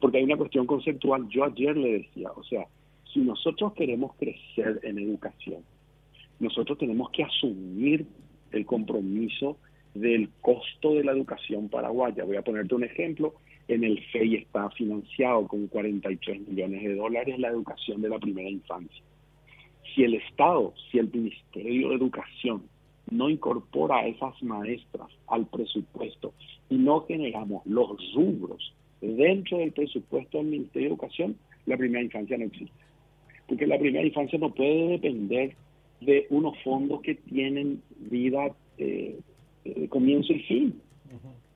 porque 0.01 0.19
hay 0.19 0.25
una 0.25 0.39
cuestión 0.39 0.67
conceptual. 0.67 1.29
Yo 1.29 1.45
ayer 1.45 1.77
le 1.77 1.99
decía, 1.99 2.31
o 2.35 2.43
sea, 2.45 2.67
si 3.13 3.21
nosotros 3.21 3.75
queremos 3.75 4.15
crecer 4.17 4.81
en 4.83 4.99
educación, 4.99 5.63
nosotros 6.39 6.79
tenemos 6.79 7.11
que 7.11 7.25
asumir 7.25 8.07
el 8.53 8.67
compromiso 8.67 9.59
del 9.95 10.29
costo 10.41 10.95
de 10.95 11.05
la 11.05 11.13
educación 11.13 11.69
paraguaya. 11.69 12.25
Voy 12.25 12.37
a 12.37 12.43
ponerte 12.43 12.75
un 12.75 12.85
ejemplo. 12.85 13.35
En 13.69 13.83
el 13.83 14.01
FEI 14.13 14.37
está 14.37 14.71
financiado 14.71 15.49
con 15.49 15.67
43 15.67 16.49
millones 16.49 16.83
de 16.83 16.95
dólares 16.95 17.39
la 17.39 17.49
educación 17.49 18.01
de 18.03 18.09
la 18.09 18.19
primera 18.19 18.49
infancia. 18.49 19.03
Si 19.95 20.05
el 20.05 20.15
Estado, 20.15 20.75
si 20.91 20.99
el 20.99 21.11
Ministerio 21.11 21.89
de 21.89 21.97
Educación 21.97 22.63
no 23.11 23.31
incorpora 23.31 23.99
a 23.99 24.07
esas 24.07 24.41
maestras 24.43 25.09
al 25.29 25.47
presupuesto 25.47 26.35
y 26.69 26.77
no 26.77 27.07
generamos 27.07 27.65
los 27.67 27.89
rubros 28.15 28.75
dentro 29.01 29.59
del 29.59 29.73
presupuesto 29.73 30.39
del 30.39 30.49
Ministerio 30.49 30.89
de 30.89 30.95
Educación, 30.95 31.37
la 31.67 31.77
primera 31.77 32.05
infancia 32.05 32.37
no 32.37 32.45
existe. 32.45 32.75
Porque 33.49 33.67
la 33.67 33.79
primera 33.79 34.05
infancia 34.05 34.39
no 34.39 34.53
puede 34.53 34.89
depender 34.89 35.57
de 36.07 36.27
unos 36.31 36.57
fondos 36.63 37.03
que 37.03 37.17
tienen 37.17 37.83
vida 37.99 38.49
eh, 38.79 39.19
eh 39.65 39.89
comienzo 39.89 40.33
y 40.33 40.41
fin. 40.41 40.81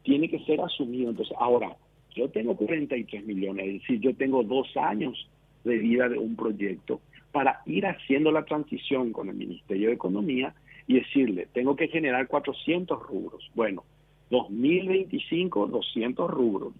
Tiene 0.02 0.28
que 0.28 0.40
ser 0.40 0.60
asumido. 0.60 1.10
Entonces, 1.10 1.36
ahora, 1.38 1.76
yo 2.14 2.28
tengo 2.28 2.56
43 2.56 3.24
millones, 3.24 3.66
es 3.66 3.72
decir, 3.80 4.00
yo 4.00 4.14
tengo 4.14 4.42
dos 4.42 4.76
años 4.76 5.28
de 5.64 5.78
vida 5.78 6.08
de 6.08 6.18
un 6.18 6.36
proyecto 6.36 7.00
para 7.32 7.60
ir 7.66 7.86
haciendo 7.86 8.32
la 8.32 8.44
transición 8.44 9.12
con 9.12 9.28
el 9.28 9.36
Ministerio 9.36 9.88
de 9.88 9.94
Economía 9.94 10.54
y 10.86 10.94
decirle, 10.94 11.46
tengo 11.52 11.76
que 11.76 11.88
generar 11.88 12.26
400 12.26 13.00
rubros. 13.00 13.48
Bueno, 13.54 13.84
2025, 14.30 15.68
200 15.68 16.30
rubros. 16.30 16.72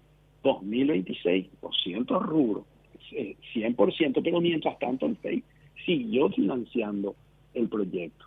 2026, 0.43 1.47
200 1.61 2.23
rubros. 2.23 2.65
100%, 3.11 4.17
eh, 4.17 4.21
pero 4.23 4.41
mientras 4.41 4.77
tanto 4.79 5.05
el 5.05 5.15
FEI 5.17 5.43
siguió 5.85 6.29
financiando 6.29 7.15
el 7.53 7.67
proyecto. 7.69 8.25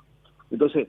Entonces, 0.50 0.88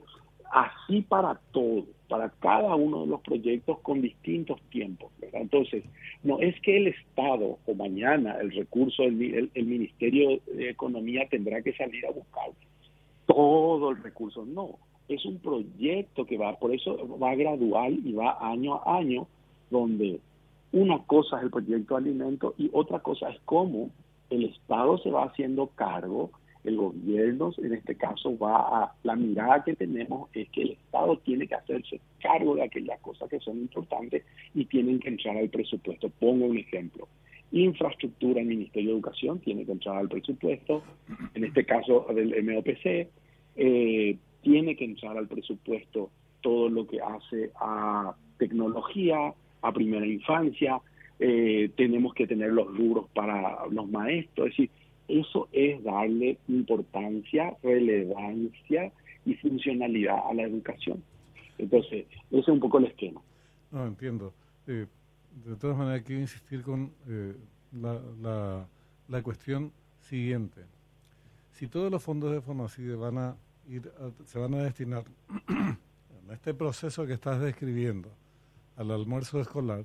así 0.52 1.02
para 1.02 1.40
todo, 1.52 1.86
para 2.08 2.30
cada 2.40 2.74
uno 2.74 3.02
de 3.02 3.06
los 3.08 3.20
proyectos 3.20 3.78
con 3.80 4.00
distintos 4.00 4.60
tiempos. 4.70 5.10
Entonces, 5.32 5.84
no 6.22 6.38
es 6.40 6.58
que 6.60 6.76
el 6.76 6.88
Estado 6.88 7.58
o 7.66 7.74
mañana 7.74 8.38
el 8.40 8.52
recurso, 8.52 9.02
el, 9.02 9.50
el 9.52 9.66
Ministerio 9.66 10.40
de 10.46 10.70
Economía 10.70 11.26
tendrá 11.28 11.62
que 11.62 11.72
salir 11.74 12.06
a 12.06 12.12
buscar 12.12 12.50
todo 13.26 13.90
el 13.90 14.02
recurso. 14.02 14.44
No, 14.44 14.78
es 15.08 15.24
un 15.24 15.38
proyecto 15.38 16.24
que 16.24 16.38
va, 16.38 16.56
por 16.58 16.74
eso 16.74 16.96
va 17.18 17.34
gradual 17.34 17.98
y 18.04 18.12
va 18.12 18.38
año 18.40 18.76
a 18.76 18.98
año, 18.98 19.26
donde 19.70 20.20
una 20.72 20.98
cosa 21.04 21.38
es 21.38 21.44
el 21.44 21.50
proyecto 21.50 21.94
de 21.94 22.00
alimento 22.00 22.54
y 22.58 22.70
otra 22.72 23.00
cosa 23.00 23.30
es 23.30 23.40
cómo 23.44 23.90
el 24.30 24.44
Estado 24.44 24.98
se 24.98 25.10
va 25.10 25.24
haciendo 25.24 25.68
cargo, 25.68 26.30
el 26.66 26.76
gobierno 26.76 27.52
en 27.58 27.74
este 27.74 27.94
caso 27.94 28.36
va 28.36 28.56
a, 28.56 28.94
la 29.04 29.16
mirada 29.16 29.62
que 29.64 29.74
tenemos 29.74 30.28
es 30.34 30.48
que 30.50 30.62
el 30.62 30.70
Estado 30.72 31.16
tiene 31.18 31.46
que 31.46 31.54
hacerse 31.54 32.00
cargo 32.20 32.56
de 32.56 32.62
aquellas 32.62 33.00
cosas 33.00 33.28
que 33.30 33.38
son 33.40 33.58
importantes 33.58 34.24
y 34.54 34.64
tienen 34.64 34.98
que 34.98 35.08
entrar 35.08 35.36
al 35.36 35.48
presupuesto. 35.48 36.10
Pongo 36.18 36.46
un 36.46 36.58
ejemplo. 36.58 37.08
Infraestructura, 37.52 38.40
el 38.40 38.48
Ministerio 38.48 38.90
de 38.90 38.94
Educación 38.96 39.38
tiene 39.38 39.64
que 39.64 39.72
entrar 39.72 39.96
al 39.96 40.08
presupuesto, 40.08 40.82
en 41.34 41.44
este 41.44 41.64
caso 41.64 42.06
del 42.12 42.42
MOPC, 42.42 43.08
eh, 43.56 44.18
tiene 44.42 44.76
que 44.76 44.84
entrar 44.84 45.16
al 45.16 45.28
presupuesto 45.28 46.10
todo 46.40 46.68
lo 46.68 46.86
que 46.86 47.00
hace 47.00 47.50
a 47.60 48.14
tecnología, 48.38 49.32
a 49.62 49.72
primera 49.72 50.06
infancia, 50.06 50.80
eh, 51.18 51.70
tenemos 51.76 52.12
que 52.14 52.26
tener 52.26 52.52
los 52.52 52.66
rubros 52.76 53.08
para 53.14 53.66
los 53.70 53.88
maestros, 53.88 54.48
es 54.48 54.52
decir, 54.56 54.70
eso 55.08 55.48
es 55.52 55.82
darle 55.84 56.38
importancia, 56.48 57.56
relevancia 57.62 58.92
y 59.24 59.34
funcionalidad 59.34 60.18
a 60.28 60.34
la 60.34 60.42
educación. 60.42 61.02
Entonces, 61.58 62.06
ese 62.30 62.40
es 62.40 62.48
un 62.48 62.60
poco 62.60 62.78
el 62.78 62.86
esquema. 62.86 63.20
No, 63.70 63.86
entiendo. 63.86 64.34
Eh, 64.66 64.86
de 65.44 65.56
todas 65.56 65.76
maneras, 65.76 66.02
quiero 66.02 66.20
insistir 66.20 66.62
con 66.62 66.92
eh, 67.08 67.34
la, 67.72 68.00
la, 68.20 68.68
la 69.08 69.22
cuestión 69.22 69.72
siguiente. 70.00 70.62
Si 71.52 71.68
todos 71.68 71.90
los 71.90 72.02
fondos 72.02 72.32
de 72.32 72.40
Fonacide 72.40 72.94
van 72.96 73.18
a 73.18 73.36
se 74.26 74.38
van 74.38 74.54
a 74.54 74.62
destinar 74.62 75.04
en 75.48 76.30
este 76.30 76.54
proceso 76.54 77.06
que 77.06 77.14
estás 77.14 77.40
describiendo 77.40 78.10
al 78.76 78.90
almuerzo 78.90 79.40
escolar, 79.40 79.84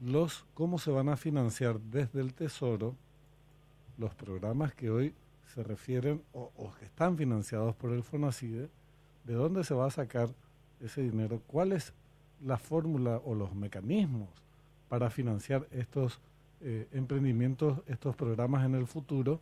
los 0.00 0.46
cómo 0.54 0.78
se 0.78 0.90
van 0.90 1.08
a 1.08 1.16
financiar 1.16 1.78
desde 1.80 2.20
el 2.20 2.32
Tesoro 2.32 2.96
los 4.00 4.14
programas 4.14 4.74
que 4.74 4.90
hoy 4.90 5.14
se 5.54 5.62
refieren 5.62 6.22
o, 6.32 6.72
que 6.78 6.84
están 6.84 7.16
financiados 7.16 7.76
por 7.76 7.92
el 7.92 8.02
FONACIDE, 8.02 8.68
de 9.24 9.34
dónde 9.34 9.62
se 9.62 9.74
va 9.74 9.86
a 9.86 9.90
sacar 9.90 10.30
ese 10.80 11.02
dinero, 11.02 11.40
cuál 11.46 11.72
es 11.72 11.92
la 12.42 12.56
fórmula 12.56 13.20
o 13.24 13.34
los 13.34 13.54
mecanismos 13.54 14.28
para 14.88 15.10
financiar 15.10 15.68
estos 15.70 16.20
eh, 16.60 16.88
emprendimientos, 16.92 17.80
estos 17.86 18.16
programas 18.16 18.64
en 18.64 18.74
el 18.74 18.86
futuro 18.86 19.40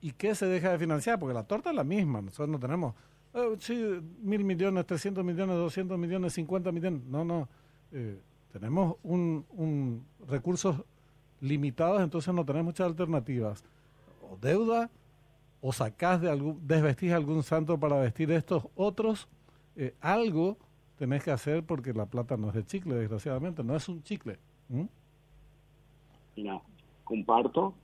¿Y 0.00 0.12
qué 0.12 0.34
se 0.34 0.46
deja 0.46 0.70
de 0.70 0.78
financiar? 0.78 1.18
Porque 1.18 1.34
la 1.34 1.44
torta 1.44 1.70
es 1.70 1.76
la 1.76 1.84
misma. 1.84 2.20
Nosotros 2.20 2.48
no 2.48 2.58
tenemos, 2.58 2.94
eh, 3.34 3.56
sí, 3.58 3.74
mil 4.22 4.44
millones, 4.44 4.86
trescientos 4.86 5.24
millones, 5.24 5.56
doscientos 5.56 5.98
millones, 5.98 6.32
cincuenta 6.34 6.70
millones. 6.70 7.02
No, 7.06 7.24
no. 7.24 7.48
Eh, 7.92 8.20
tenemos 8.52 8.96
un, 9.02 10.04
recursos 10.28 10.82
limitados, 11.40 12.02
entonces 12.02 12.32
no 12.32 12.44
tenemos 12.44 12.66
muchas 12.66 12.86
alternativas. 12.86 13.64
O 14.30 14.36
deuda, 14.36 14.90
o 15.60 15.72
sacás 15.72 16.20
de 16.20 16.30
algún, 16.30 16.66
desvestís 16.66 17.12
algún 17.12 17.42
santo 17.42 17.78
para 17.78 18.00
vestir 18.00 18.30
estos 18.30 18.64
otros. 18.74 19.28
Eh, 19.76 19.94
algo 20.00 20.58
tenés 20.98 21.24
que 21.24 21.30
hacer 21.30 21.64
porque 21.64 21.92
la 21.92 22.06
plata 22.06 22.36
no 22.36 22.48
es 22.48 22.54
de 22.54 22.64
chicle, 22.64 22.94
desgraciadamente, 22.94 23.62
no 23.62 23.76
es 23.76 23.88
un 23.88 24.02
chicle. 24.02 24.38
Mira, 26.36 26.60
comparto. 27.04 27.74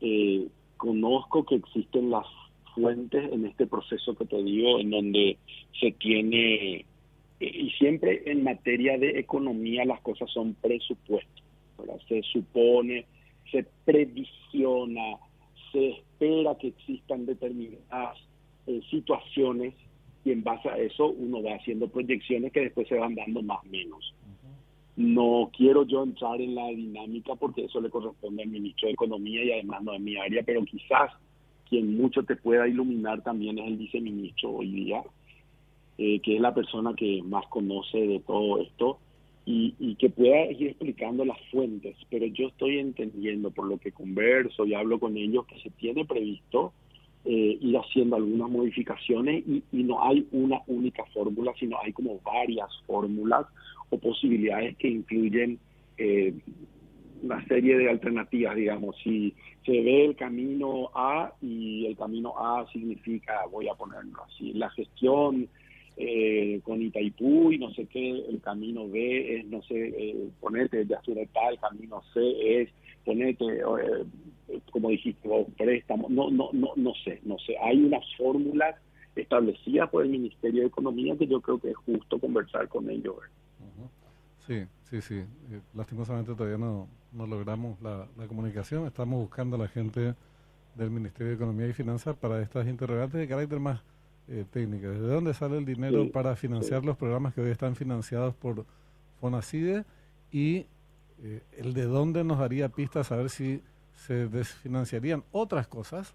Eh, 0.00 0.48
conozco 0.76 1.44
que 1.44 1.56
existen 1.56 2.10
las 2.10 2.26
fuentes 2.74 3.30
en 3.32 3.44
este 3.44 3.66
proceso 3.66 4.14
que 4.14 4.24
te 4.24 4.42
digo, 4.42 4.78
en 4.78 4.90
donde 4.90 5.38
se 5.78 5.92
tiene, 5.92 6.76
eh, 6.76 6.86
y 7.40 7.70
siempre 7.72 8.22
en 8.30 8.44
materia 8.44 8.96
de 8.98 9.18
economía 9.18 9.84
las 9.84 10.00
cosas 10.00 10.30
son 10.30 10.54
presupuestos, 10.54 11.42
se 12.08 12.22
supone, 12.22 13.06
se 13.50 13.66
previsiona, 13.84 15.18
se 15.72 15.90
espera 15.90 16.56
que 16.58 16.68
existan 16.68 17.26
determinadas 17.26 18.18
eh, 18.66 18.80
situaciones 18.90 19.74
y 20.24 20.32
en 20.32 20.42
base 20.42 20.68
a 20.68 20.78
eso 20.78 21.08
uno 21.08 21.42
va 21.42 21.54
haciendo 21.54 21.88
proyecciones 21.88 22.52
que 22.52 22.60
después 22.60 22.88
se 22.88 22.96
van 22.96 23.14
dando 23.14 23.42
más 23.42 23.58
o 23.64 23.68
menos. 23.68 24.14
No 24.96 25.50
quiero 25.56 25.84
yo 25.84 26.02
entrar 26.02 26.40
en 26.40 26.54
la 26.54 26.66
dinámica 26.68 27.34
porque 27.36 27.64
eso 27.64 27.80
le 27.80 27.88
corresponde 27.88 28.42
al 28.42 28.50
ministro 28.50 28.88
de 28.88 28.94
Economía 28.94 29.42
y 29.44 29.52
además 29.52 29.82
no 29.82 29.94
es 29.94 30.00
mi 30.00 30.16
área, 30.16 30.42
pero 30.44 30.62
quizás 30.64 31.12
quien 31.68 31.96
mucho 31.96 32.22
te 32.24 32.36
pueda 32.36 32.68
iluminar 32.68 33.22
también 33.22 33.58
es 33.58 33.66
el 33.66 33.76
viceministro 33.76 34.50
hoy 34.50 34.70
día, 34.70 35.02
eh, 35.96 36.20
que 36.20 36.34
es 36.36 36.40
la 36.40 36.52
persona 36.52 36.92
que 36.94 37.22
más 37.22 37.46
conoce 37.46 37.98
de 37.98 38.20
todo 38.20 38.60
esto 38.60 38.98
y, 39.50 39.74
y, 39.80 39.94
que 39.96 40.10
pueda 40.10 40.44
ir 40.52 40.68
explicando 40.68 41.24
las 41.24 41.38
fuentes. 41.50 41.96
Pero 42.08 42.26
yo 42.26 42.48
estoy 42.48 42.78
entendiendo 42.78 43.50
por 43.50 43.66
lo 43.66 43.78
que 43.78 43.90
converso 43.90 44.64
y 44.64 44.74
hablo 44.74 45.00
con 45.00 45.16
ellos 45.16 45.44
que 45.46 45.58
se 45.60 45.70
tiene 45.70 46.04
previsto 46.04 46.72
eh, 47.24 47.58
ir 47.60 47.76
haciendo 47.76 48.16
algunas 48.16 48.48
modificaciones 48.48 49.44
y, 49.46 49.62
no 49.82 50.02
hay 50.02 50.26
una 50.32 50.60
única 50.68 51.04
fórmula, 51.12 51.52
sino 51.58 51.76
hay 51.82 51.92
como 51.92 52.18
varias 52.20 52.68
fórmulas 52.86 53.44
o 53.90 53.98
posibilidades 53.98 54.76
que 54.78 54.88
incluyen 54.88 55.58
eh, 55.98 56.32
una 57.22 57.44
serie 57.46 57.76
de 57.76 57.90
alternativas, 57.90 58.56
digamos, 58.56 58.96
si 59.04 59.34
se 59.66 59.72
ve 59.72 60.06
el 60.06 60.16
camino 60.16 60.90
A 60.94 61.34
y 61.42 61.84
el 61.86 61.96
camino 61.96 62.32
A 62.38 62.66
significa, 62.72 63.44
voy 63.52 63.68
a 63.68 63.74
ponerlo 63.74 64.22
así, 64.24 64.54
la 64.54 64.70
gestión 64.70 65.48
eh, 65.96 66.60
con 66.64 66.80
Itaipú 66.80 67.52
y 67.52 67.58
no 67.58 67.72
sé 67.74 67.86
qué, 67.86 68.10
el 68.10 68.40
camino 68.40 68.88
B 68.88 69.36
es, 69.36 69.46
no 69.46 69.62
sé, 69.62 69.74
eh, 69.88 70.28
ponete 70.40 70.84
de 70.84 71.28
tal, 71.32 71.58
camino 71.60 72.02
C 72.14 72.62
es, 72.62 72.70
ponete, 73.04 73.44
eh, 73.44 74.60
como 74.70 74.90
dijiste 74.90 75.28
préstamo, 75.56 76.08
no, 76.08 76.30
no, 76.30 76.50
no, 76.52 76.72
no 76.76 76.92
sé, 77.04 77.20
no 77.24 77.38
sé. 77.38 77.56
Hay 77.62 77.82
una 77.82 78.00
fórmula 78.16 78.76
establecida 79.14 79.90
por 79.90 80.04
el 80.04 80.10
Ministerio 80.10 80.62
de 80.62 80.68
Economía 80.68 81.16
que 81.16 81.26
yo 81.26 81.40
creo 81.40 81.60
que 81.60 81.70
es 81.70 81.76
justo 81.76 82.18
conversar 82.18 82.68
con 82.68 82.88
ellos. 82.88 83.16
Sí, 84.46 84.64
sí, 84.84 85.00
sí. 85.00 85.14
Eh, 85.16 85.60
lastimosamente 85.74 86.34
todavía 86.34 86.58
no, 86.58 86.88
no 87.12 87.26
logramos 87.26 87.80
la, 87.82 88.08
la 88.16 88.26
comunicación. 88.26 88.86
Estamos 88.86 89.20
buscando 89.20 89.56
a 89.56 89.60
la 89.60 89.68
gente 89.68 90.14
del 90.74 90.90
Ministerio 90.90 91.28
de 91.28 91.34
Economía 91.34 91.68
y 91.68 91.72
Finanzas 91.72 92.16
para 92.16 92.40
estas 92.42 92.66
interrogantes 92.66 93.20
de 93.20 93.28
carácter 93.28 93.60
más 93.60 93.82
eh, 94.32 94.44
técnica. 94.48 94.88
¿De 94.88 95.00
dónde 95.00 95.34
sale 95.34 95.58
el 95.58 95.64
dinero 95.64 96.08
para 96.12 96.36
financiar 96.36 96.84
los 96.84 96.96
programas 96.96 97.34
que 97.34 97.40
hoy 97.40 97.50
están 97.50 97.74
financiados 97.74 98.32
por 98.32 98.64
FONACIDE? 99.20 99.84
Y 100.30 100.66
eh, 101.20 101.42
el 101.58 101.74
de 101.74 101.82
dónde 101.82 102.22
nos 102.22 102.38
daría 102.38 102.68
pistas 102.68 103.10
a 103.10 103.16
ver 103.16 103.28
si 103.28 103.60
se 103.92 104.28
desfinanciarían 104.28 105.24
otras 105.32 105.66
cosas, 105.66 106.14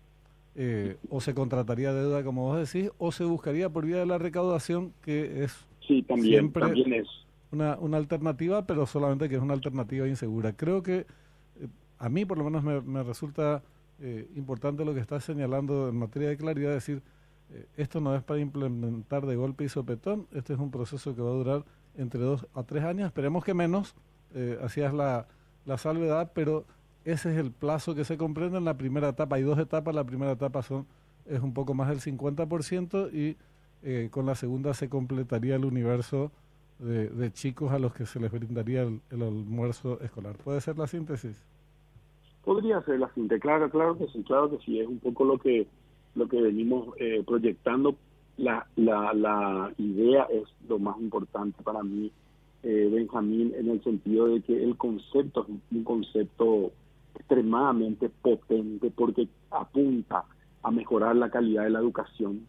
eh, 0.56 0.96
o 1.10 1.20
se 1.20 1.34
contrataría 1.34 1.94
deuda, 1.94 2.24
como 2.24 2.46
vos 2.46 2.72
decís, 2.72 2.90
o 3.00 3.12
se 3.12 3.26
buscaría 3.26 3.70
por 3.70 3.86
vía 3.86 3.98
de 3.98 4.06
la 4.06 4.18
recaudación, 4.18 4.94
que 5.02 5.44
es 5.44 5.68
sí, 5.86 6.02
también, 6.04 6.40
siempre 6.40 6.62
también 6.62 6.94
es. 6.94 7.08
Una, 7.52 7.78
una 7.80 7.98
alternativa, 7.98 8.66
pero 8.66 8.86
solamente 8.86 9.28
que 9.28 9.36
es 9.36 9.42
una 9.42 9.56
alternativa 9.56 10.08
insegura. 10.08 10.54
Creo 10.54 10.82
que 10.82 11.06
a 11.98 12.08
mí 12.08 12.24
por 12.24 12.38
lo 12.38 12.46
menos 12.46 12.64
me, 12.64 12.80
me 12.80 13.04
resulta 13.04 13.62
importante 14.36 14.86
lo 14.86 14.94
que 14.94 15.02
estás 15.02 15.26
señalando 15.26 15.90
en 15.90 15.98
materia 15.98 16.30
de 16.30 16.38
claridad, 16.38 16.74
decir, 16.74 17.02
eh, 17.52 17.68
esto 17.78 18.02
no 18.02 18.16
es 18.16 18.24
para 18.24 18.40
implementar 18.40 19.26
de 19.26 19.36
golpe 19.36 19.64
y 19.64 19.70
sopetón, 19.70 20.28
este 20.34 20.54
es 20.54 20.60
un 20.60 20.72
proceso 20.72 21.16
que 21.16 21.22
va 21.22 21.30
a 21.30 21.34
durar 21.34 21.66
entre 21.98 22.22
dos 22.22 22.48
a 22.54 22.64
tres 22.64 22.84
años, 22.84 23.08
esperemos 23.08 23.44
que 23.44 23.54
menos, 23.54 23.96
eh, 24.34 24.60
así 24.62 24.82
es 24.82 24.94
la, 24.94 25.28
la 25.66 25.78
salvedad, 25.78 26.32
pero 26.34 26.66
ese 27.06 27.32
es 27.32 27.38
el 27.38 27.52
plazo 27.52 27.96
que 27.96 28.04
se 28.04 28.18
comprende 28.18 28.58
en 28.58 28.66
la 28.66 28.76
primera 28.76 29.10
etapa. 29.10 29.36
Hay 29.36 29.44
dos 29.44 29.60
etapas, 29.60 29.94
la 29.94 30.04
primera 30.04 30.32
etapa 30.32 30.64
son 30.64 30.88
es 31.26 31.42
un 31.42 31.54
poco 31.54 31.74
más 31.74 31.90
del 31.90 32.00
50% 32.00 33.12
y 33.14 33.38
eh, 33.84 34.10
con 34.12 34.26
la 34.26 34.36
segunda 34.36 34.74
se 34.74 34.90
completaría 34.90 35.56
el 35.56 35.66
universo 35.66 36.32
de, 36.80 37.10
de, 37.10 37.32
chicos 37.32 37.72
a 37.72 37.80
los 37.80 37.94
que 37.94 38.06
se 38.06 38.20
les 38.20 38.32
brindaría 38.32 38.84
el, 38.84 39.02
el, 39.12 39.24
almuerzo 39.24 40.00
escolar. 40.02 40.36
¿Puede 40.44 40.62
ser 40.62 40.78
la 40.78 40.88
síntesis? 40.88 41.42
Podría 42.44 42.82
ser 42.82 43.00
la 43.00 43.12
síntesis, 43.14 43.42
claro, 43.42 43.70
claro 43.70 43.98
que 43.98 44.08
sí, 44.08 44.24
claro 44.24 44.50
que 44.50 44.64
sí, 44.66 44.80
es 44.80 44.88
un 44.88 45.00
poco 45.00 45.24
lo 45.24 45.38
que 45.40 45.68
lo 46.16 46.28
que 46.28 46.42
venimos 46.42 46.96
eh, 46.98 47.24
proyectando. 47.26 47.96
La, 48.38 48.68
la, 48.76 49.14
la 49.14 49.74
idea 49.78 50.24
es 50.24 50.44
lo 50.68 50.78
más 50.78 51.00
importante 51.00 51.62
para 51.64 51.84
mí, 51.84 52.12
eh, 52.64 52.90
Benjamín, 52.92 53.54
en 53.56 53.70
el 53.70 53.82
sentido 53.84 54.28
de 54.28 54.42
que 54.42 54.62
el 54.62 54.76
concepto 54.76 55.44
es 55.44 55.56
un 55.72 55.84
concepto 55.84 56.72
extremadamente 57.14 58.10
potente 58.10 58.92
porque 58.92 59.28
apunta 59.52 60.26
a 60.64 60.72
mejorar 60.72 61.16
la 61.16 61.30
calidad 61.30 61.64
de 61.64 61.70
la 61.70 61.80
educación. 61.80 62.46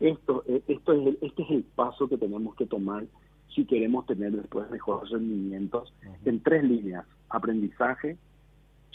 Esto, 0.00 0.42
eh, 0.48 0.62
esto 0.66 0.92
es 0.94 1.16
este 1.20 1.42
es 1.42 1.50
el 1.50 1.62
paso 1.62 2.08
que 2.08 2.16
tenemos 2.16 2.56
que 2.56 2.66
tomar 2.66 3.04
si 3.54 3.64
queremos 3.64 4.06
tener 4.06 4.32
después 4.32 4.70
mejores 4.70 5.10
rendimientos 5.10 5.92
en 6.24 6.40
tres 6.40 6.64
líneas, 6.64 7.04
aprendizaje, 7.28 8.16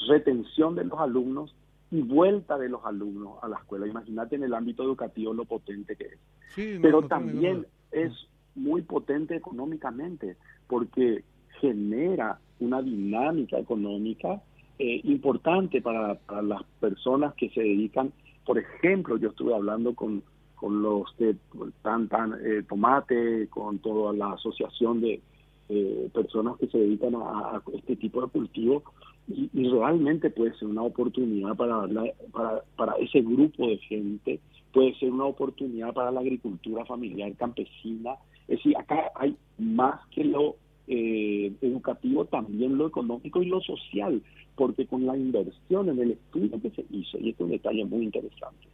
retención 0.07 0.75
de 0.75 0.85
los 0.85 0.99
alumnos 0.99 1.53
y 1.95 2.01
vuelta 2.01 2.57
de 2.57 2.69
los 2.69 2.83
alumnos 2.85 3.41
a 3.41 3.47
la 3.47 3.57
escuela. 3.57 3.87
Imagínate 3.87 4.35
en 4.35 4.43
el 4.43 4.53
ámbito 4.53 4.83
educativo 4.83 5.33
lo 5.33 5.45
potente 5.45 5.95
que 5.95 6.05
es. 6.05 6.79
Pero 6.81 7.07
también 7.07 7.65
es 7.91 8.11
muy 8.55 8.81
potente 8.81 9.35
económicamente 9.35 10.37
porque 10.67 11.23
genera 11.61 12.39
una 12.59 12.81
dinámica 12.81 13.57
económica 13.57 14.41
eh, 14.77 14.99
importante 15.05 15.81
para, 15.81 16.17
las 16.41 16.63
personas 16.79 17.33
que 17.35 17.49
se 17.49 17.61
dedican. 17.61 18.11
Por 18.45 18.57
ejemplo, 18.57 19.17
yo 19.17 19.29
estuve 19.29 19.55
hablando 19.55 19.95
con, 19.95 20.21
con 20.55 20.81
los 20.81 21.11
que 21.17 21.35
tan, 21.81 22.09
tan 22.09 22.33
eh, 22.43 22.63
tomate, 22.67 23.47
con 23.49 23.79
toda 23.79 24.13
la 24.13 24.33
asociación 24.33 25.01
de 25.01 25.21
eh, 25.69 26.09
personas 26.13 26.57
que 26.57 26.67
se 26.67 26.77
dedican 26.77 27.15
a, 27.15 27.19
a, 27.19 27.63
este 27.73 27.95
tipo 27.95 28.21
de 28.21 28.27
cultivo 28.27 28.83
y, 29.27 29.49
realmente 29.69 30.29
puede 30.29 30.53
ser 30.55 30.67
una 30.67 30.83
oportunidad 30.83 31.55
para, 31.55 31.87
para, 32.31 32.63
para 32.75 32.93
ese 32.97 33.21
grupo 33.21 33.67
de 33.67 33.77
gente, 33.77 34.39
puede 34.71 34.93
ser 34.95 35.11
una 35.11 35.25
oportunidad 35.25 35.93
para 35.93 36.11
la 36.11 36.19
agricultura 36.19 36.85
familiar 36.85 37.33
campesina. 37.35 38.15
Es 38.47 38.57
decir, 38.57 38.77
acá 38.77 39.11
hay 39.15 39.35
más 39.57 40.05
que 40.09 40.23
lo 40.23 40.57
eh, 40.87 41.51
educativo, 41.61 42.25
también 42.25 42.77
lo 42.77 42.87
económico 42.87 43.41
y 43.41 43.47
lo 43.47 43.59
social, 43.61 44.21
porque 44.55 44.85
con 44.85 45.05
la 45.05 45.17
inversión 45.17 45.89
en 45.89 45.99
el 45.99 46.11
estudio 46.11 46.61
que 46.61 46.69
se 46.71 46.85
hizo, 46.91 47.17
y 47.17 47.29
este 47.29 47.43
es 47.43 47.45
un 47.45 47.49
detalle 47.49 47.85
muy 47.85 48.03
interesante, 48.03 48.67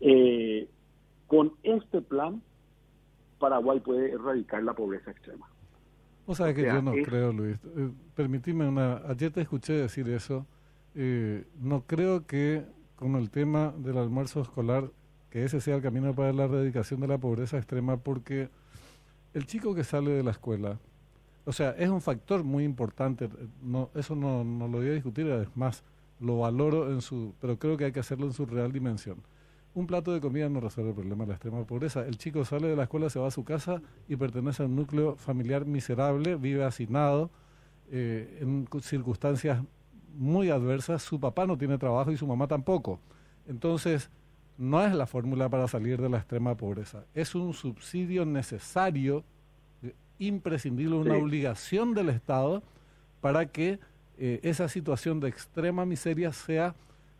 eh, 0.00 0.68
con 1.26 1.52
este 1.62 2.02
plan, 2.02 2.42
Paraguay 3.38 3.80
puede 3.80 4.10
erradicar 4.12 4.62
la 4.62 4.74
pobreza 4.74 5.12
extrema. 5.12 5.49
O 6.26 6.34
sea 6.34 6.54
que 6.54 6.62
yo 6.62 6.82
no 6.82 6.92
creo, 6.92 7.32
Luis. 7.32 7.56
Eh, 7.76 7.90
permitime 8.14 8.68
una... 8.68 8.98
Ayer 9.08 9.32
te 9.32 9.40
escuché 9.40 9.72
decir 9.72 10.08
eso. 10.08 10.46
Eh, 10.94 11.44
no 11.60 11.86
creo 11.86 12.26
que 12.26 12.64
con 12.96 13.16
el 13.16 13.30
tema 13.30 13.72
del 13.76 13.98
almuerzo 13.98 14.42
escolar, 14.42 14.90
que 15.30 15.44
ese 15.44 15.60
sea 15.60 15.76
el 15.76 15.82
camino 15.82 16.14
para 16.14 16.32
la 16.32 16.44
erradicación 16.44 17.00
de 17.00 17.08
la 17.08 17.18
pobreza 17.18 17.56
extrema, 17.56 17.96
porque 17.96 18.50
el 19.32 19.46
chico 19.46 19.74
que 19.74 19.84
sale 19.84 20.10
de 20.10 20.22
la 20.22 20.32
escuela, 20.32 20.78
o 21.44 21.52
sea, 21.52 21.70
es 21.70 21.88
un 21.88 22.00
factor 22.00 22.44
muy 22.44 22.64
importante. 22.64 23.28
No, 23.62 23.90
eso 23.94 24.14
no, 24.14 24.44
no 24.44 24.68
lo 24.68 24.78
voy 24.78 24.88
a 24.88 24.92
discutir, 24.92 25.30
además 25.30 25.82
lo 26.18 26.38
valoro 26.38 26.92
en 26.92 27.00
su... 27.00 27.34
Pero 27.40 27.58
creo 27.58 27.76
que 27.76 27.86
hay 27.86 27.92
que 27.92 28.00
hacerlo 28.00 28.26
en 28.26 28.32
su 28.32 28.44
real 28.46 28.72
dimensión 28.72 29.22
un 29.74 29.86
plato 29.86 30.12
de 30.12 30.20
comida 30.20 30.48
no 30.48 30.60
resuelve 30.60 30.90
el 30.90 30.96
problema 30.96 31.24
de 31.24 31.28
la 31.28 31.34
extrema 31.34 31.64
pobreza. 31.64 32.06
El 32.06 32.18
chico 32.18 32.44
sale 32.44 32.68
de 32.68 32.76
la 32.76 32.84
escuela, 32.84 33.08
se 33.08 33.18
va 33.18 33.28
a 33.28 33.30
su 33.30 33.44
casa 33.44 33.80
y 34.08 34.16
pertenece 34.16 34.62
a 34.62 34.66
un 34.66 34.76
núcleo 34.76 35.16
familiar 35.16 35.64
miserable, 35.64 36.36
vive 36.36 36.64
asignado 36.64 37.30
eh, 37.90 38.38
en 38.40 38.66
circunstancias 38.82 39.62
muy 40.16 40.50
adversas. 40.50 41.02
Su 41.02 41.20
papá 41.20 41.46
no 41.46 41.56
tiene 41.56 41.78
trabajo 41.78 42.10
y 42.10 42.16
su 42.16 42.26
mamá 42.26 42.48
tampoco. 42.48 43.00
Entonces, 43.46 44.10
no 44.58 44.84
es 44.84 44.92
la 44.94 45.06
fórmula 45.06 45.48
para 45.48 45.68
salir 45.68 46.00
de 46.02 46.08
la 46.08 46.18
extrema 46.18 46.56
pobreza. 46.56 47.04
Es 47.14 47.34
un 47.34 47.54
subsidio 47.54 48.26
necesario, 48.26 49.24
imprescindible, 50.18 50.96
una 50.96 51.16
obligación 51.16 51.94
del 51.94 52.10
Estado 52.10 52.62
para 53.20 53.46
que 53.46 53.78
eh, 54.18 54.40
esa 54.42 54.68
situación 54.68 55.20
de 55.20 55.28
extrema 55.28 55.86
miseria 55.86 56.32
sea 56.32 56.74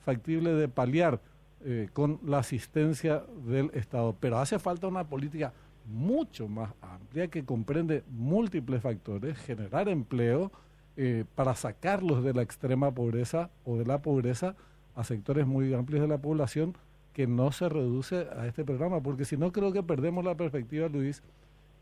factible 0.04 0.52
de 0.52 0.68
paliar 0.68 1.20
eh, 1.64 1.88
con 1.92 2.20
la 2.24 2.38
asistencia 2.38 3.22
del 3.46 3.70
Estado. 3.74 4.16
Pero 4.18 4.38
hace 4.38 4.58
falta 4.58 4.86
una 4.86 5.04
política 5.04 5.52
mucho 5.86 6.48
más 6.48 6.72
amplia 6.80 7.28
que 7.28 7.44
comprende 7.44 8.04
múltiples 8.10 8.82
factores, 8.82 9.38
generar 9.38 9.88
empleo 9.88 10.50
eh, 10.96 11.24
para 11.34 11.54
sacarlos 11.54 12.22
de 12.22 12.34
la 12.34 12.42
extrema 12.42 12.92
pobreza 12.92 13.50
o 13.64 13.76
de 13.76 13.84
la 13.84 14.02
pobreza 14.02 14.54
a 14.94 15.04
sectores 15.04 15.46
muy 15.46 15.72
amplios 15.74 16.02
de 16.02 16.08
la 16.08 16.18
población 16.18 16.76
que 17.12 17.26
no 17.26 17.52
se 17.52 17.68
reduce 17.68 18.28
a 18.36 18.46
este 18.46 18.64
programa, 18.64 19.00
porque 19.00 19.24
si 19.24 19.36
no 19.36 19.52
creo 19.52 19.72
que 19.72 19.82
perdemos 19.82 20.24
la 20.24 20.36
perspectiva, 20.36 20.88
Luis, 20.88 21.22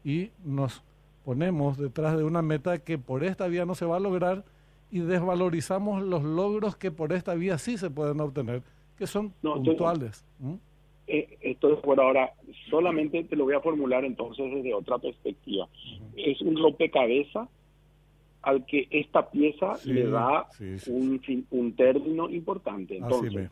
y 0.04 0.30
nos 0.44 0.82
ponemos 1.24 1.76
detrás 1.76 2.16
de 2.16 2.24
una 2.24 2.42
meta 2.42 2.78
que 2.78 2.98
por 2.98 3.24
esta 3.24 3.46
vía 3.46 3.66
no 3.66 3.74
se 3.74 3.84
va 3.84 3.96
a 3.96 4.00
lograr 4.00 4.44
y 4.90 5.00
desvalorizamos 5.00 6.02
los 6.02 6.22
logros 6.22 6.76
que 6.76 6.90
por 6.90 7.12
esta 7.12 7.34
vía 7.34 7.58
sí 7.58 7.76
se 7.76 7.90
pueden 7.90 8.20
obtener 8.20 8.62
que 8.98 9.06
son 9.06 9.30
puntuales. 9.40 10.24
Eh, 11.06 11.38
esto 11.40 11.72
es 11.72 11.80
por 11.80 11.98
ahora, 12.00 12.32
solamente 12.68 13.24
te 13.24 13.36
lo 13.36 13.44
voy 13.44 13.54
a 13.54 13.60
formular 13.60 14.04
entonces 14.04 14.52
desde 14.52 14.74
otra 14.74 14.98
perspectiva. 14.98 15.66
Es 16.16 16.40
un 16.42 16.56
rompecabezas 16.56 17.48
al 18.42 18.66
que 18.66 18.86
esta 18.90 19.30
pieza 19.30 19.78
le 19.84 20.06
da 20.06 20.46
un, 20.86 21.20
un 21.50 21.72
término 21.72 22.28
importante. 22.28 22.98
Entonces, 22.98 23.50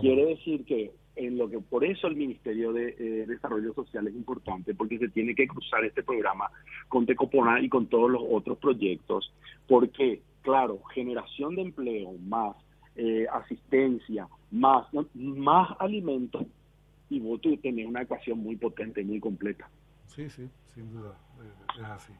quiere 0.00 0.24
decir 0.26 0.64
que 0.64 0.92
en 1.16 1.38
lo 1.38 1.48
que 1.48 1.58
por 1.58 1.84
eso 1.84 2.06
el 2.06 2.16
Ministerio 2.16 2.72
de 2.72 2.94
eh, 2.98 3.26
Desarrollo 3.26 3.72
Social 3.74 4.06
es 4.06 4.14
importante, 4.14 4.74
porque 4.74 4.98
se 4.98 5.08
tiene 5.08 5.34
que 5.34 5.48
cruzar 5.48 5.84
este 5.84 6.02
programa 6.02 6.50
con 6.88 7.06
Tecopona 7.06 7.60
y 7.60 7.68
con 7.68 7.86
todos 7.86 8.10
los 8.10 8.22
otros 8.30 8.58
proyectos, 8.58 9.32
porque, 9.66 10.20
claro, 10.42 10.82
generación 10.94 11.56
de 11.56 11.62
empleo 11.62 12.12
más 12.26 12.56
eh, 12.96 13.26
asistencia, 13.32 14.28
más, 14.50 14.86
más 15.14 15.76
alimento, 15.78 16.46
y 17.08 17.20
vos 17.20 17.40
tenés 17.62 17.86
una 17.86 18.02
ecuación 18.02 18.38
muy 18.38 18.56
potente, 18.56 19.04
muy 19.04 19.20
completa. 19.20 19.68
Sí, 20.06 20.28
sí, 20.30 20.48
sin 20.74 20.92
duda, 20.92 21.14
eh, 21.40 21.80
es 21.80 21.84
así. 21.84 22.12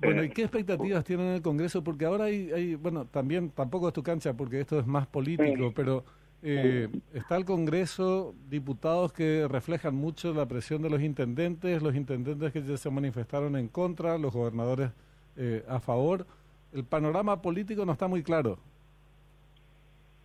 Bueno, 0.00 0.24
¿y 0.24 0.30
qué 0.30 0.42
expectativas 0.42 1.04
tienen 1.04 1.26
en 1.26 1.34
el 1.34 1.42
Congreso? 1.42 1.84
Porque 1.84 2.04
ahora 2.04 2.24
hay, 2.24 2.50
hay, 2.50 2.74
bueno, 2.74 3.06
también 3.06 3.50
tampoco 3.50 3.86
es 3.86 3.94
tu 3.94 4.02
cancha 4.02 4.34
porque 4.34 4.60
esto 4.60 4.80
es 4.80 4.86
más 4.86 5.06
político, 5.06 5.72
pero 5.74 6.04
eh, 6.42 6.88
está 7.12 7.36
el 7.36 7.44
Congreso, 7.44 8.34
diputados 8.50 9.12
que 9.12 9.46
reflejan 9.48 9.94
mucho 9.94 10.34
la 10.34 10.46
presión 10.46 10.82
de 10.82 10.90
los 10.90 11.00
intendentes, 11.00 11.80
los 11.82 11.94
intendentes 11.94 12.52
que 12.52 12.62
ya 12.62 12.76
se 12.76 12.90
manifestaron 12.90 13.54
en 13.54 13.68
contra, 13.68 14.18
los 14.18 14.32
gobernadores 14.32 14.90
eh, 15.36 15.64
a 15.68 15.78
favor. 15.78 16.26
El 16.72 16.84
panorama 16.84 17.40
político 17.40 17.86
no 17.86 17.92
está 17.92 18.08
muy 18.08 18.24
claro. 18.24 18.58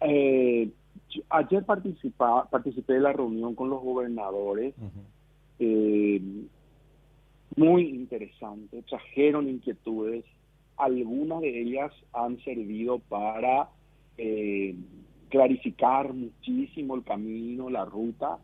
Eh, 0.02 0.72
ayer 1.30 1.66
participé 1.66 2.94
de 2.94 3.00
la 3.00 3.14
reunión 3.14 3.56
con 3.56 3.70
los 3.70 3.82
gobernadores. 3.82 4.74
muy 7.56 7.90
interesante, 7.90 8.84
trajeron 8.84 9.50
inquietudes. 9.50 10.26
Algunas 10.78 11.42
de 11.42 11.62
ellas 11.62 11.92
han 12.14 12.38
servido 12.44 13.00
para 13.00 13.70
clarificar 15.30 16.14
muchísimo 16.14 16.96
el 16.96 17.04
camino, 17.04 17.70
la 17.70 17.86
ruta, 17.86 18.38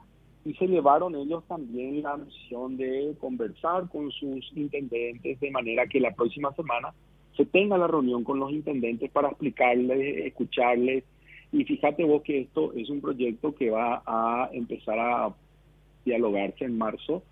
y 0.46 0.54
se 0.56 0.68
llevaron 0.68 1.16
ellos 1.16 1.44
también 1.48 2.04
la 2.04 2.18
misión 2.18 2.76
de 2.76 3.16
conversar 3.20 3.88
con 3.90 4.12
sus 4.12 4.52
intendentes 4.56 5.40
de 5.40 5.52
manera 5.52 5.88
que 5.88 6.00
la 6.02 6.14
próxima 6.14 6.54
semana 6.54 6.94
se 7.38 7.46
tenga 7.46 7.78
la 7.78 7.88
reunión 7.88 8.24
con 8.24 8.40
los 8.40 8.52
intendentes 8.52 9.10
para 9.12 9.30
explicarles, 9.30 10.26
escucharles, 10.26 11.04
y 11.54 11.64
fíjate 11.66 12.04
vos 12.04 12.24
que 12.24 12.42
esto 12.42 12.74
es 12.74 12.90
un 12.90 13.00
proyecto 13.00 13.54
que 13.54 13.70
va 13.70 14.02
a 14.06 14.50
empezar 14.52 14.98
a 15.00 15.34
dialogarse 16.04 16.66
en 16.66 16.78
marzo, 16.78 17.24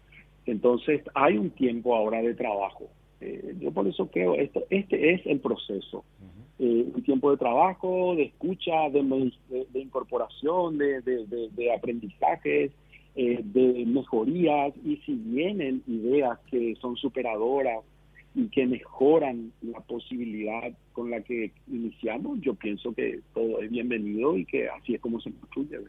entonces 0.45 1.01
hay 1.15 1.37
un 1.37 1.49
tiempo 1.49 1.95
ahora 1.95 2.21
de 2.21 2.35
trabajo. 2.35 2.87
Eh, 3.19 3.55
yo 3.59 3.71
por 3.71 3.87
eso 3.87 4.07
creo, 4.07 4.35
esto, 4.35 4.63
este 4.69 5.13
es 5.13 5.25
el 5.25 5.39
proceso. 5.39 6.05
Eh, 6.59 6.85
un 6.93 7.01
tiempo 7.01 7.31
de 7.31 7.37
trabajo, 7.37 8.13
de 8.15 8.23
escucha, 8.23 8.89
de, 8.91 9.01
de, 9.71 9.79
incorporación, 9.79 10.77
de, 10.77 11.01
de 11.01 11.73
aprendizajes, 11.73 12.71
eh, 13.15 13.39
de 13.43 13.85
mejorías, 13.87 14.73
y 14.85 14.97
si 14.97 15.13
vienen 15.15 15.81
ideas 15.87 16.39
que 16.51 16.75
son 16.79 16.95
superadoras 16.95 17.83
y 18.33 18.47
que 18.47 18.65
mejoran 18.65 19.51
la 19.61 19.79
posibilidad 19.81 20.71
con 20.93 21.11
la 21.11 21.21
que 21.21 21.51
iniciamos, 21.67 22.39
yo 22.41 22.53
pienso 22.53 22.93
que 22.93 23.19
todo 23.33 23.61
es 23.61 23.69
bienvenido 23.69 24.37
y 24.37 24.45
que 24.45 24.69
así 24.69 24.95
es 24.95 25.01
como 25.01 25.19
se 25.19 25.31
construye. 25.31 25.79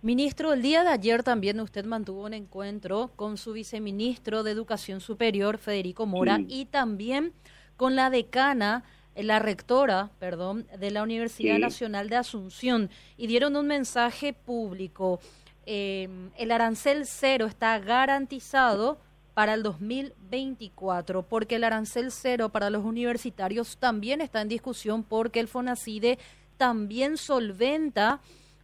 Ministro, 0.00 0.52
el 0.52 0.62
día 0.62 0.84
de 0.84 0.90
ayer 0.90 1.24
también 1.24 1.58
usted 1.58 1.84
mantuvo 1.84 2.24
un 2.24 2.34
encuentro 2.34 3.10
con 3.16 3.36
su 3.36 3.52
viceministro 3.52 4.44
de 4.44 4.52
Educación 4.52 5.00
Superior, 5.00 5.58
Federico 5.58 6.06
Mora, 6.06 6.40
y 6.46 6.66
también 6.66 7.32
con 7.76 7.96
la 7.96 8.08
decana, 8.08 8.84
eh, 9.16 9.24
la 9.24 9.40
rectora, 9.40 10.10
perdón, 10.20 10.66
de 10.78 10.92
la 10.92 11.02
Universidad 11.02 11.58
Nacional 11.58 12.08
de 12.08 12.16
Asunción 12.16 12.90
y 13.16 13.26
dieron 13.26 13.56
un 13.56 13.66
mensaje 13.66 14.32
público. 14.32 15.18
Em, 15.66 16.30
el 16.38 16.52
arancel 16.52 17.04
cero 17.04 17.46
está 17.46 17.78
garantizado 17.80 19.00
para 19.38 19.54
el 19.54 19.62
2024, 19.62 21.22
porque 21.22 21.54
el 21.54 21.62
arancel 21.62 22.10
cero 22.10 22.48
para 22.48 22.70
los 22.70 22.84
universitarios 22.84 23.76
también 23.76 24.20
está 24.20 24.42
en 24.42 24.48
discusión 24.48 25.04
porque 25.04 25.38
el 25.38 25.46
FONACIDE 25.46 26.18
también 26.56 27.16
solventa 27.16 28.18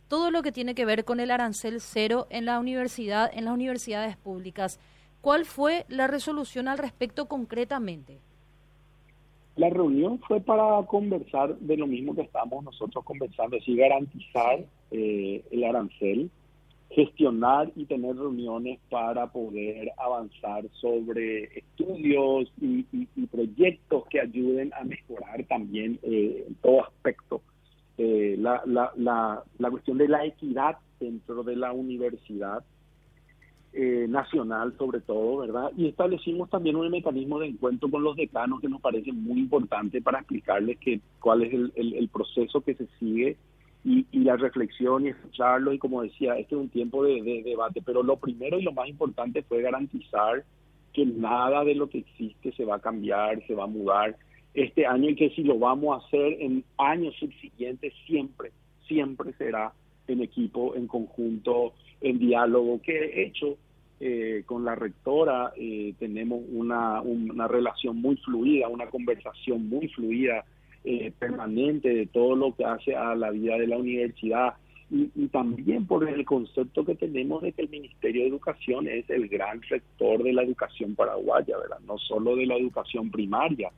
todo 0.09 0.33
lo 0.33 0.43
que 0.43 0.51
tiene 0.51 0.75
que 0.75 0.85
ver 0.85 1.05
con 1.05 1.21
el 1.21 1.31
arancel 1.31 1.81
cero 1.81 2.27
en 2.29 2.45
la 2.45 2.59
universidad, 2.59 3.31
en 3.33 3.45
las 3.45 3.55
universidades 3.55 4.17
públicas. 4.17 4.81
¿Cuál 5.21 5.45
fue 5.45 5.87
la 5.89 6.09
resolución 6.09 6.67
al 6.67 6.79
respecto 6.79 7.27
concretamente? 7.27 8.19
La 9.55 9.71
reunión 9.71 10.19
fue 10.27 10.41
para 10.41 10.85
conversar 10.89 11.57
de 11.57 11.77
lo 11.77 11.87
mismo 11.87 12.17
que 12.17 12.23
estamos 12.23 12.65
nosotros 12.65 13.05
conversando, 13.05 13.55
es 13.55 13.63
decir, 13.63 13.79
garantizar 13.79 14.65
eh, 14.91 15.45
el 15.53 15.63
arancel, 15.63 16.33
gestionar 16.91 17.73
y 17.75 17.87
tener 17.87 18.17
reuniones 18.17 18.79
para 18.89 19.27
poder 19.27 19.91
avanzar 19.99 20.65
sobre 20.81 21.45
estudios 21.59 22.53
y, 22.61 22.85
proyectos 23.27 24.05
que 24.11 24.21
ayuden 24.21 24.73
a 24.75 24.85
mejorar 24.85 25.45
también 25.45 25.99
eh, 26.03 26.47
todo 26.63 26.85
aspecto 26.85 27.43
eh, 27.99 28.37
la, 28.39 28.63
la, 28.67 28.93
la, 28.97 29.43
la 29.59 29.71
cuestión 29.71 29.99
de 29.99 30.09
la 30.09 30.25
equidad 30.25 30.79
dentro 31.01 31.43
de 31.43 31.57
la 31.57 31.73
universidad 31.73 32.65
eh, 33.73 34.07
nacional 34.09 34.73
sobre 34.79 35.01
todo, 35.01 35.39
¿verdad? 35.39 35.73
Y 35.77 35.89
establecimos 35.89 36.49
también 36.49 36.77
un 36.77 36.89
mecanismo 36.91 37.41
de 37.41 37.49
encuentro 37.49 37.91
con 37.91 38.05
los 38.05 38.15
decanos 38.15 38.61
que 38.61 38.69
nos 38.69 38.81
parece 38.81 39.13
muy 39.13 39.41
importante 39.41 40.01
para 40.01 40.21
explicarles 40.21 40.79
que, 40.79 41.01
cuál 41.21 41.43
es 41.43 41.53
el, 41.53 41.73
el, 41.75 42.09
proceso 42.09 42.61
que 42.61 42.75
se 42.75 42.87
sigue 43.01 43.37
y, 43.85 44.07
y, 44.11 44.21
la 44.21 44.37
reflexión 44.37 45.05
y 45.05 45.11
escucharlo. 45.11 45.73
Y 45.73 45.79
como 45.79 46.03
decía, 46.03 46.37
este 46.39 46.55
es 46.55 46.61
un 46.61 46.71
tiempo 46.71 47.05
de, 47.05 47.23
de, 47.23 47.43
debate, 47.43 47.83
pero 47.85 48.03
lo 48.03 48.17
primero 48.17 48.59
y 48.59 48.63
lo 48.63 48.73
más 48.73 48.89
importante 48.89 49.43
fue 49.43 49.63
garantizar 49.63 50.45
que 50.93 51.05
nada 51.05 51.65
de 51.65 51.75
lo 51.75 51.89
que 51.89 51.99
existe 51.99 52.53
se 52.53 52.65
va 52.65 52.77
a 52.77 52.81
cambiar, 52.81 53.45
se 53.47 53.55
va 53.55 53.65
a 53.65 53.69
mudar 53.69 54.17
este 54.55 54.87
año 54.87 55.11
y 55.11 55.17
que 55.17 55.31
si 55.31 55.43
lo 55.43 55.59
vamos 55.59 55.95
a 55.95 56.07
hacer 56.07 56.41
en 56.41 56.65
años 56.79 57.15
subsiguientes 57.19 57.93
siempre, 58.07 58.53
siempre 58.87 59.33
será 59.35 59.73
en 60.07 60.23
equipo, 60.23 60.75
en 60.77 60.87
conjunto, 60.87 61.75
en 62.01 62.19
diálogo, 62.19 62.81
que 62.81 62.97
he 62.97 63.27
hecho 63.27 63.59
eh, 64.01 64.43
con 64.47 64.65
la 64.65 64.75
rectora 64.75 65.53
eh, 65.57 65.95
tenemos 65.99 66.43
una, 66.53 67.01
una 67.01 67.49
relación 67.49 67.97
muy 67.97 68.17
fluida, 68.19 68.69
una 68.69 68.87
conversación 68.87 69.69
muy 69.69 69.89
fluida, 69.89 70.45
eh, 70.85 71.13
permanente 71.19 71.89
de 71.89 72.07
todo 72.07 72.37
lo 72.37 72.55
que 72.55 72.65
hace 72.65 72.95
a 72.95 73.15
la 73.15 73.31
vida 73.31 73.57
de 73.57 73.67
la 73.67 73.79
universidad 73.79 74.55
y, 74.91 75.29
también 75.29 75.87
por 75.87 76.09
el 76.09 76.25
concepto 76.25 76.85
que 76.85 76.95
tenemos 76.95 77.43
de 77.43 77.53
que 77.53 77.63
el 77.63 77.71
Ministerio 77.71 78.23
de 78.23 78.29
Educación 78.29 78.87
es 78.87 79.09
el 79.09 79.29
gran 79.29 79.63
rector 79.63 80.23
de 80.23 80.33
la 80.33 80.43
educación 80.43 80.95
paraguaya, 80.95 81.57
¿verdad? 81.57 81.81
No 81.87 81.99
solo 81.99 82.37
de 82.37 82.47
la 82.47 82.57
educación 82.57 83.11
primaria, 83.11 83.71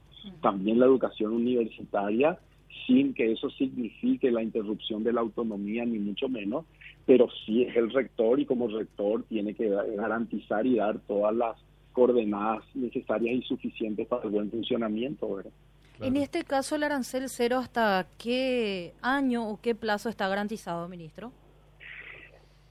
también 0.43 0.81
la 0.81 0.87
educación 0.87 1.33
universitaria 1.33 2.39
sin 2.87 3.15
que 3.15 3.33
eso 3.33 3.49
signifique 3.51 4.31
la 4.31 4.43
interrupción 4.43 5.05
de 5.05 5.13
la 5.13 5.21
autonomía, 5.21 5.85
ni 5.85 5.99
mucho 5.99 6.29
menos, 6.29 6.67
pero 7.07 7.29
sí 7.45 7.63
es 7.63 7.77
el 7.77 7.91
rector 7.91 8.39
y 8.41 8.45
como 8.45 8.69
rector 8.69 9.23
tiene 9.29 9.55
que 9.55 9.69
garantizar 9.69 10.67
y 10.67 10.77
dar 10.77 10.99
todas 11.07 11.35
las 11.35 11.57
coordenadas 11.93 12.65
necesarias 12.75 13.37
y 13.37 13.43
suficientes 13.43 14.07
para 14.07 14.25
el 14.25 14.31
buen 14.31 14.51
funcionamiento. 14.51 15.37
¿verdad? 15.37 15.53
En 16.01 16.17
este 16.17 16.45
caso, 16.45 16.77
el 16.77 16.83
arancel 16.83 17.29
cero, 17.29 17.59
¿hasta 17.59 18.07
qué 18.19 18.95
año 19.01 19.49
o 19.49 19.61
qué 19.61 19.75
plazo 19.75 20.09
está 20.09 20.29
garantizado, 20.29 20.89
ministro? 20.89 21.33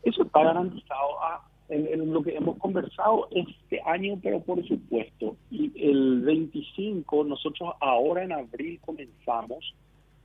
Eso 0.04 0.24
está 0.24 0.44
garantizado 0.44 1.24
a, 1.24 1.48
en, 1.70 2.14
lo 2.14 2.22
que 2.22 2.36
hemos 2.36 2.58
conversado 2.58 3.28
este 3.32 3.82
año, 3.86 4.20
pero 4.22 4.40
por 4.42 4.66
supuesto. 4.68 5.36
Y 5.50 5.72
el 5.90 6.22
25, 6.22 7.24
nosotros 7.24 7.74
ahora 7.82 8.24
en 8.24 8.32
abril 8.32 8.80
comenzamos 8.86 9.74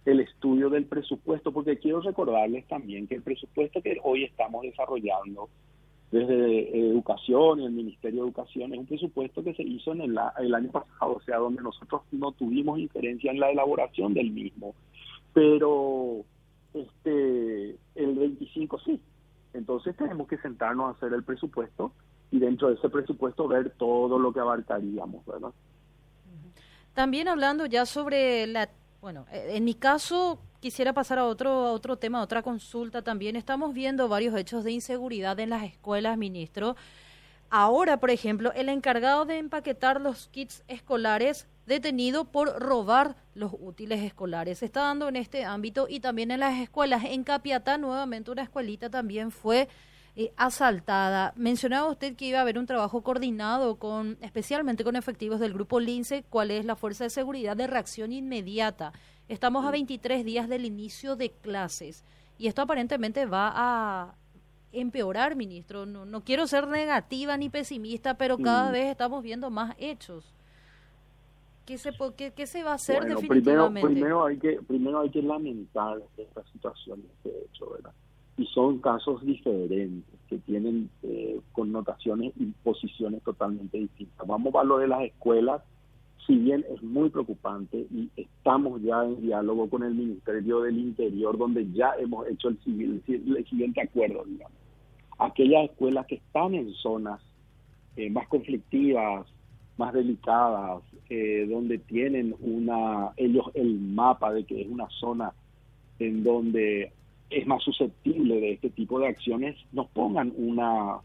el 0.05 0.21
estudio 0.21 0.69
del 0.69 0.85
presupuesto, 0.85 1.53
porque 1.53 1.79
quiero 1.79 2.01
recordarles 2.01 2.67
también 2.69 3.07
que 3.07 3.15
el 3.17 3.23
presupuesto 3.23 3.81
que 3.81 3.99
hoy 4.03 4.25
estamos 4.25 4.63
desarrollando 4.63 5.49
desde 6.11 6.91
Educación 6.91 7.61
y 7.61 7.67
el 7.67 7.73
Ministerio 7.73 8.23
de 8.23 8.29
Educación 8.29 8.73
es 8.73 8.81
un 8.81 8.87
presupuesto 8.87 9.45
que 9.45 9.55
se 9.55 9.63
hizo 9.63 9.93
en 9.93 10.01
el, 10.03 10.19
el 10.39 10.55
año 10.55 10.71
pasado, 10.71 11.15
o 11.15 11.23
sea, 11.23 11.39
donde 11.39 11.63
nosotros 11.63 12.03
no 12.11 12.33
tuvimos 12.33 12.79
injerencia 12.79 13.31
en 13.31 13.39
la 13.39 13.51
elaboración 13.51 14.13
del 14.13 14.31
mismo, 14.31 14.75
pero 15.33 16.25
este 16.75 17.77
el 17.95 18.15
25 18.17 18.79
sí. 18.81 19.01
Entonces 19.53 19.97
tenemos 19.97 20.29
que 20.29 20.39
sentarnos 20.39 20.89
a 20.89 20.97
hacer 20.97 21.13
el 21.13 21.23
presupuesto 21.23 21.93
y 22.31 22.39
dentro 22.39 22.69
de 22.69 22.75
ese 22.75 22.89
presupuesto 22.89 23.49
ver 23.49 23.71
todo 23.71 24.19
lo 24.19 24.33
que 24.33 24.41
abarcaríamos, 24.41 25.25
¿verdad? 25.27 25.51
También 26.95 27.29
hablando 27.29 27.67
ya 27.67 27.87
sobre 27.87 28.47
la 28.47 28.69
bueno, 29.01 29.27
eh, 29.33 29.53
en 29.55 29.65
mi 29.65 29.75
caso 29.75 30.39
quisiera 30.61 30.93
pasar 30.93 31.19
a 31.19 31.25
otro, 31.25 31.51
a 31.51 31.73
otro 31.73 31.97
tema, 31.97 32.21
a 32.21 32.23
otra 32.23 32.43
consulta 32.43 33.03
también. 33.03 33.37
Estamos 33.37 33.75
viendo 33.75 34.09
varios 34.09 34.35
hechos 34.37 34.63
de 34.65 34.73
inseguridad 34.73 35.39
en 35.41 35.51
las 35.51 35.65
escuelas, 35.65 36.17
ministro. 36.17 36.77
Ahora, 37.51 37.99
por 37.99 38.11
ejemplo, 38.11 38.53
el 38.53 38.69
encargado 38.69 39.25
de 39.25 39.39
empaquetar 39.39 40.01
los 40.01 40.29
kits 40.29 40.63
escolares 40.69 41.49
detenido 41.67 42.25
por 42.25 42.61
robar 42.61 43.17
los 43.35 43.53
útiles 43.59 44.01
escolares. 44.03 44.59
Se 44.59 44.67
está 44.67 44.83
dando 44.83 45.09
en 45.09 45.17
este 45.17 45.45
ámbito 45.45 45.87
y 45.89 46.01
también 46.01 46.31
en 46.31 46.41
las 46.41 46.61
escuelas. 46.61 47.03
En 47.05 47.25
Capiatá, 47.25 47.77
nuevamente, 47.77 48.31
una 48.31 48.43
escuelita 48.43 48.89
también 48.89 49.33
fue 49.33 49.69
eh, 50.17 50.33
asaltada. 50.37 51.33
Mencionaba 51.37 51.91
usted 51.91 52.15
que 52.15 52.27
iba 52.27 52.39
a 52.39 52.43
haber 52.43 52.59
un 52.59 52.67
trabajo 52.67 53.03
coordinado 53.03 53.79
con, 53.79 54.19
especialmente 54.21 54.85
con 54.85 54.97
efectivos 54.97 55.41
del 55.41 55.53
grupo 55.53 55.81
LINCE, 55.81 56.25
cuál 56.29 56.51
es 56.51 56.65
la 56.65 56.77
Fuerza 56.77 57.05
de 57.05 57.11
Seguridad 57.11 57.57
de 57.57 57.67
Reacción 57.67 58.13
Inmediata. 58.13 58.93
Estamos 59.31 59.65
a 59.65 59.71
23 59.71 60.25
días 60.25 60.49
del 60.49 60.65
inicio 60.65 61.15
de 61.15 61.31
clases 61.31 62.05
y 62.37 62.49
esto 62.49 62.63
aparentemente 62.63 63.27
va 63.27 63.53
a 63.55 64.17
empeorar, 64.73 65.37
ministro. 65.37 65.87
No, 65.87 66.05
no 66.05 66.23
quiero 66.23 66.49
ser 66.49 66.67
negativa 66.67 67.37
ni 67.37 67.49
pesimista, 67.49 68.15
pero 68.15 68.39
cada 68.39 68.73
vez 68.73 68.89
estamos 68.89 69.23
viendo 69.23 69.49
más 69.49 69.77
hechos. 69.79 70.35
¿Qué 71.65 71.79
se, 71.79 71.93
qué, 72.17 72.33
qué 72.33 72.49
se 72.49 72.65
va 72.65 72.73
a 72.73 72.75
hacer 72.75 73.03
Bueno, 73.03 73.21
definitivamente? 73.21 73.87
Primero, 73.87 74.25
primero, 74.25 74.27
hay 74.27 74.37
que, 74.37 74.61
primero 74.67 74.99
hay 74.99 75.11
que 75.11 75.23
lamentar 75.23 76.03
esta 76.17 76.43
situación, 76.51 77.01
este 77.15 77.31
hecho, 77.45 77.71
¿verdad? 77.71 77.93
Y 78.37 78.47
son 78.47 78.81
casos 78.81 79.25
diferentes, 79.25 80.13
que 80.29 80.39
tienen 80.39 80.91
eh, 81.05 81.41
connotaciones 81.53 82.33
y 82.37 82.47
posiciones 82.65 83.23
totalmente 83.23 83.79
distintas. 83.79 84.27
Vamos 84.27 84.53
a 84.57 84.65
lo 84.65 84.79
de 84.79 84.89
las 84.89 85.03
escuelas, 85.03 85.63
si 86.31 86.37
bien 86.39 86.65
es 86.73 86.81
muy 86.83 87.11
preocupante 87.11 87.87
y 87.91 88.09
estamos 88.17 88.81
ya 88.83 89.05
en 89.05 89.21
diálogo 89.21 89.69
con 89.69 89.83
el 89.83 89.95
Ministerio 89.95 90.61
del 90.61 90.79
Interior, 90.79 91.37
donde 91.37 91.69
ya 91.73 91.91
hemos 91.99 92.29
hecho 92.29 92.49
el, 92.49 92.59
civil- 92.61 93.03
el 93.09 93.47
siguiente 93.47 93.81
acuerdo, 93.81 94.25
digamos. 94.25 94.57
Aquellas 95.19 95.65
escuelas 95.71 96.07
que 96.07 96.15
están 96.17 96.55
en 96.55 96.73
zonas 96.75 97.21
eh, 97.97 98.09
más 98.11 98.29
conflictivas, 98.29 99.27
más 99.77 99.93
delicadas, 99.93 100.83
eh, 101.09 101.47
donde 101.51 101.79
tienen 101.79 102.35
una 102.41 103.11
ellos 103.17 103.47
el 103.55 103.81
mapa 103.81 104.33
de 104.33 104.45
que 104.45 104.61
es 104.63 104.69
una 104.69 104.89
zona 105.01 105.33
en 105.99 106.23
donde 106.23 106.93
es 107.29 107.47
más 107.47 107.63
susceptible 107.63 108.41
de 108.41 108.53
este 108.53 108.71
tipo 108.71 109.01
de 109.01 109.09
acciones, 109.09 109.57
nos 109.73 109.89
pongan 109.89 110.33
una 110.37 110.99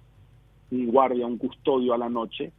un 0.72 0.88
guardia, 0.88 1.26
un 1.26 1.38
custodio 1.38 1.94
a 1.94 1.98
la 1.98 2.10
noche 2.10 2.52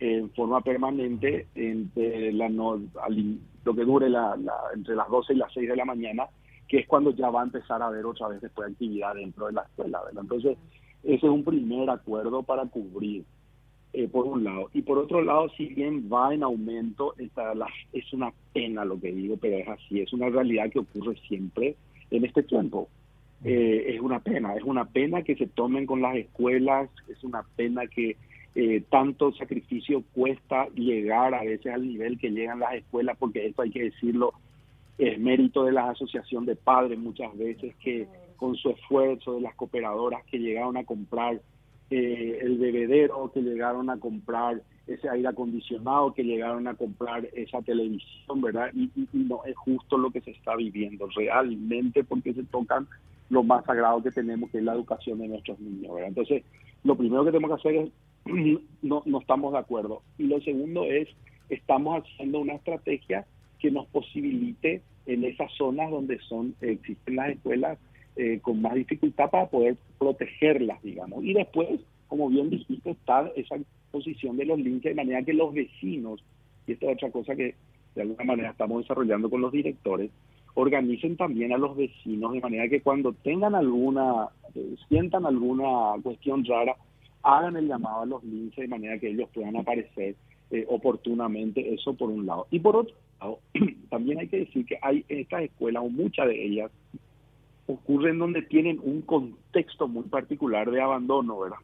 en 0.00 0.30
forma 0.30 0.60
permanente 0.62 1.46
entre 1.54 2.32
la 2.32 2.48
no- 2.48 2.80
al- 3.02 3.38
lo 3.64 3.74
que 3.74 3.84
dure 3.84 4.08
la, 4.08 4.34
la- 4.36 4.54
entre 4.74 4.96
las 4.96 5.08
12 5.08 5.34
y 5.34 5.36
las 5.36 5.52
6 5.52 5.68
de 5.68 5.76
la 5.76 5.84
mañana, 5.84 6.24
que 6.66 6.78
es 6.78 6.86
cuando 6.86 7.10
ya 7.10 7.30
va 7.30 7.42
a 7.42 7.44
empezar 7.44 7.82
a 7.82 7.86
haber 7.88 8.06
otra 8.06 8.28
vez 8.28 8.40
después 8.40 8.70
actividad 8.70 9.14
dentro 9.14 9.46
de 9.46 9.52
la 9.52 9.62
escuela. 9.62 10.00
¿verdad? 10.04 10.22
Entonces, 10.22 10.56
ese 11.02 11.16
es 11.16 11.22
un 11.32 11.44
primer 11.44 11.90
acuerdo 11.90 12.42
para 12.42 12.64
cubrir, 12.66 13.24
eh, 13.92 14.08
por 14.08 14.24
un 14.26 14.44
lado. 14.44 14.70
Y 14.72 14.82
por 14.82 14.96
otro 14.98 15.20
lado, 15.22 15.48
si 15.56 15.66
bien 15.66 16.08
va 16.10 16.32
en 16.32 16.42
aumento, 16.42 17.14
esta, 17.18 17.54
la- 17.54 17.68
es 17.92 18.10
una 18.14 18.32
pena 18.54 18.84
lo 18.84 18.98
que 18.98 19.12
digo, 19.12 19.36
pero 19.36 19.56
es 19.58 19.68
así, 19.68 20.00
es 20.00 20.12
una 20.12 20.28
realidad 20.30 20.70
que 20.70 20.78
ocurre 20.78 21.16
siempre 21.28 21.76
en 22.10 22.24
este 22.24 22.42
tiempo. 22.44 22.88
Eh, 23.44 23.94
es 23.94 24.00
una 24.00 24.20
pena, 24.20 24.54
es 24.54 24.62
una 24.62 24.84
pena 24.84 25.22
que 25.22 25.34
se 25.36 25.46
tomen 25.46 25.86
con 25.86 26.00
las 26.02 26.14
escuelas, 26.16 26.88
es 27.08 27.22
una 27.24 27.42
pena 27.56 27.86
que 27.86 28.16
eh, 28.54 28.82
tanto 28.90 29.32
sacrificio 29.32 30.02
cuesta 30.12 30.66
llegar 30.74 31.34
a 31.34 31.42
veces 31.44 31.72
al 31.72 31.86
nivel 31.86 32.18
que 32.18 32.30
llegan 32.30 32.60
las 32.60 32.74
escuelas, 32.74 33.16
porque 33.18 33.46
esto 33.46 33.62
hay 33.62 33.70
que 33.70 33.84
decirlo, 33.84 34.32
es 34.98 35.18
mérito 35.18 35.64
de 35.64 35.72
la 35.72 35.90
asociación 35.90 36.44
de 36.46 36.56
padres 36.56 36.98
muchas 36.98 37.36
veces 37.38 37.74
que 37.76 38.06
con 38.36 38.56
su 38.56 38.70
esfuerzo 38.70 39.34
de 39.34 39.42
las 39.42 39.54
cooperadoras 39.54 40.24
que 40.24 40.38
llegaron 40.38 40.76
a 40.76 40.84
comprar 40.84 41.40
eh, 41.90 42.38
el 42.42 42.58
bebedero, 42.58 43.30
que 43.32 43.40
llegaron 43.42 43.90
a 43.90 43.98
comprar 43.98 44.62
ese 44.86 45.08
aire 45.08 45.28
acondicionado, 45.28 46.12
que 46.14 46.24
llegaron 46.24 46.66
a 46.66 46.74
comprar 46.74 47.28
esa 47.32 47.62
televisión, 47.62 48.40
¿verdad? 48.40 48.70
Y, 48.74 48.84
y- 48.96 49.08
y 49.12 49.18
no 49.18 49.44
es 49.44 49.56
justo 49.56 49.96
lo 49.98 50.10
que 50.10 50.20
se 50.20 50.30
está 50.32 50.56
viviendo 50.56 51.06
realmente 51.14 52.02
porque 52.04 52.32
se 52.34 52.42
tocan 52.44 52.88
lo 53.28 53.42
más 53.44 53.64
sagrado 53.64 54.02
que 54.02 54.10
tenemos, 54.10 54.50
que 54.50 54.58
es 54.58 54.64
la 54.64 54.72
educación 54.74 55.18
de 55.20 55.28
nuestros 55.28 55.58
niños, 55.60 55.92
¿verdad? 55.94 56.08
Entonces, 56.08 56.42
lo 56.82 56.96
primero 56.96 57.24
que 57.24 57.30
tenemos 57.32 57.50
que 57.60 57.68
hacer 57.68 57.82
es, 57.82 57.90
no, 58.82 59.02
no 59.04 59.20
estamos 59.20 59.52
de 59.52 59.58
acuerdo. 59.58 60.02
Y 60.18 60.24
lo 60.24 60.40
segundo 60.40 60.84
es, 60.84 61.08
estamos 61.48 62.02
haciendo 62.02 62.40
una 62.40 62.54
estrategia 62.54 63.26
que 63.58 63.70
nos 63.70 63.86
posibilite 63.88 64.82
en 65.06 65.24
esas 65.24 65.52
zonas 65.52 65.90
donde 65.90 66.18
son 66.20 66.54
existen 66.60 67.16
las 67.16 67.30
escuelas 67.30 67.78
eh, 68.16 68.38
con 68.42 68.60
más 68.60 68.74
dificultad 68.74 69.30
para 69.30 69.48
poder 69.48 69.76
protegerlas, 69.98 70.82
digamos. 70.82 71.24
Y 71.24 71.32
después, 71.32 71.80
como 72.08 72.28
bien 72.28 72.50
dijiste, 72.50 72.90
está 72.90 73.30
esa 73.36 73.56
posición 73.90 74.36
de 74.36 74.44
los 74.44 74.58
links 74.58 74.84
de 74.84 74.94
manera 74.94 75.22
que 75.22 75.32
los 75.32 75.52
vecinos, 75.54 76.22
y 76.66 76.72
esta 76.72 76.86
es 76.86 76.92
otra 76.94 77.10
cosa 77.10 77.36
que 77.36 77.54
de 77.94 78.02
alguna 78.02 78.24
manera 78.24 78.50
estamos 78.50 78.82
desarrollando 78.82 79.30
con 79.30 79.40
los 79.40 79.52
directores, 79.52 80.10
organicen 80.54 81.16
también 81.16 81.52
a 81.52 81.58
los 81.58 81.76
vecinos 81.76 82.32
de 82.32 82.40
manera 82.40 82.68
que 82.68 82.82
cuando 82.82 83.12
tengan 83.12 83.54
alguna, 83.54 84.28
eh, 84.54 84.74
sientan 84.88 85.26
alguna 85.26 85.94
cuestión 86.02 86.44
rara, 86.44 86.76
hagan 87.22 87.56
el 87.56 87.68
llamado 87.68 88.02
a 88.02 88.06
los 88.06 88.24
links 88.24 88.56
de 88.56 88.68
manera 88.68 88.98
que 88.98 89.08
ellos 89.10 89.28
puedan 89.34 89.56
aparecer 89.56 90.16
eh, 90.50 90.66
oportunamente, 90.68 91.72
eso 91.74 91.94
por 91.94 92.10
un 92.10 92.26
lado. 92.26 92.46
Y 92.50 92.58
por 92.60 92.76
otro 92.76 92.94
lado, 93.20 93.38
también 93.90 94.18
hay 94.20 94.28
que 94.28 94.38
decir 94.40 94.64
que 94.66 94.78
hay 94.82 95.04
estas 95.08 95.42
escuelas, 95.42 95.82
o 95.84 95.88
muchas 95.88 96.26
de 96.26 96.44
ellas, 96.44 96.70
ocurren 97.66 98.18
donde 98.18 98.42
tienen 98.42 98.80
un 98.82 99.02
contexto 99.02 99.86
muy 99.86 100.04
particular 100.04 100.70
de 100.70 100.80
abandono, 100.80 101.38
¿verdad? 101.38 101.58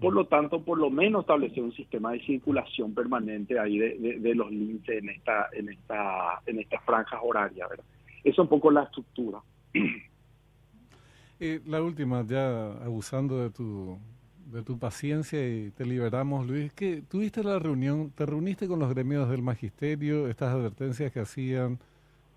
Por 0.00 0.12
lo 0.12 0.26
tanto, 0.26 0.60
por 0.62 0.78
lo 0.78 0.90
menos 0.90 1.20
establecer 1.22 1.62
un 1.62 1.72
sistema 1.72 2.12
de 2.12 2.20
circulación 2.20 2.92
permanente 2.94 3.58
ahí 3.58 3.78
de, 3.78 3.96
de- 3.98 4.18
de 4.18 4.34
los 4.34 4.50
links 4.50 4.88
en 4.88 5.08
esta, 5.08 5.48
en 5.52 5.68
esta, 5.70 6.40
en 6.46 6.58
estas 6.58 6.82
franjas 6.84 7.20
horarias, 7.22 7.68
¿verdad? 7.70 7.84
Esa 8.18 8.28
es 8.30 8.38
un 8.38 8.48
poco 8.48 8.70
la 8.70 8.82
estructura. 8.84 9.38
Eh, 11.42 11.60
la 11.64 11.80
última, 11.82 12.22
ya 12.26 12.72
abusando 12.84 13.38
de 13.42 13.48
tu, 13.48 13.98
de 14.52 14.62
tu 14.62 14.78
paciencia 14.78 15.46
y 15.46 15.70
te 15.70 15.84
liberamos, 15.84 16.46
Luis, 16.46 16.72
que 16.72 17.02
tuviste 17.02 17.42
la 17.42 17.58
reunión, 17.58 18.10
te 18.10 18.26
reuniste 18.26 18.66
con 18.66 18.78
los 18.78 18.92
gremios 18.92 19.28
del 19.28 19.42
magisterio, 19.42 20.28
estas 20.28 20.54
advertencias 20.54 21.12
que 21.12 21.20
hacían, 21.20 21.78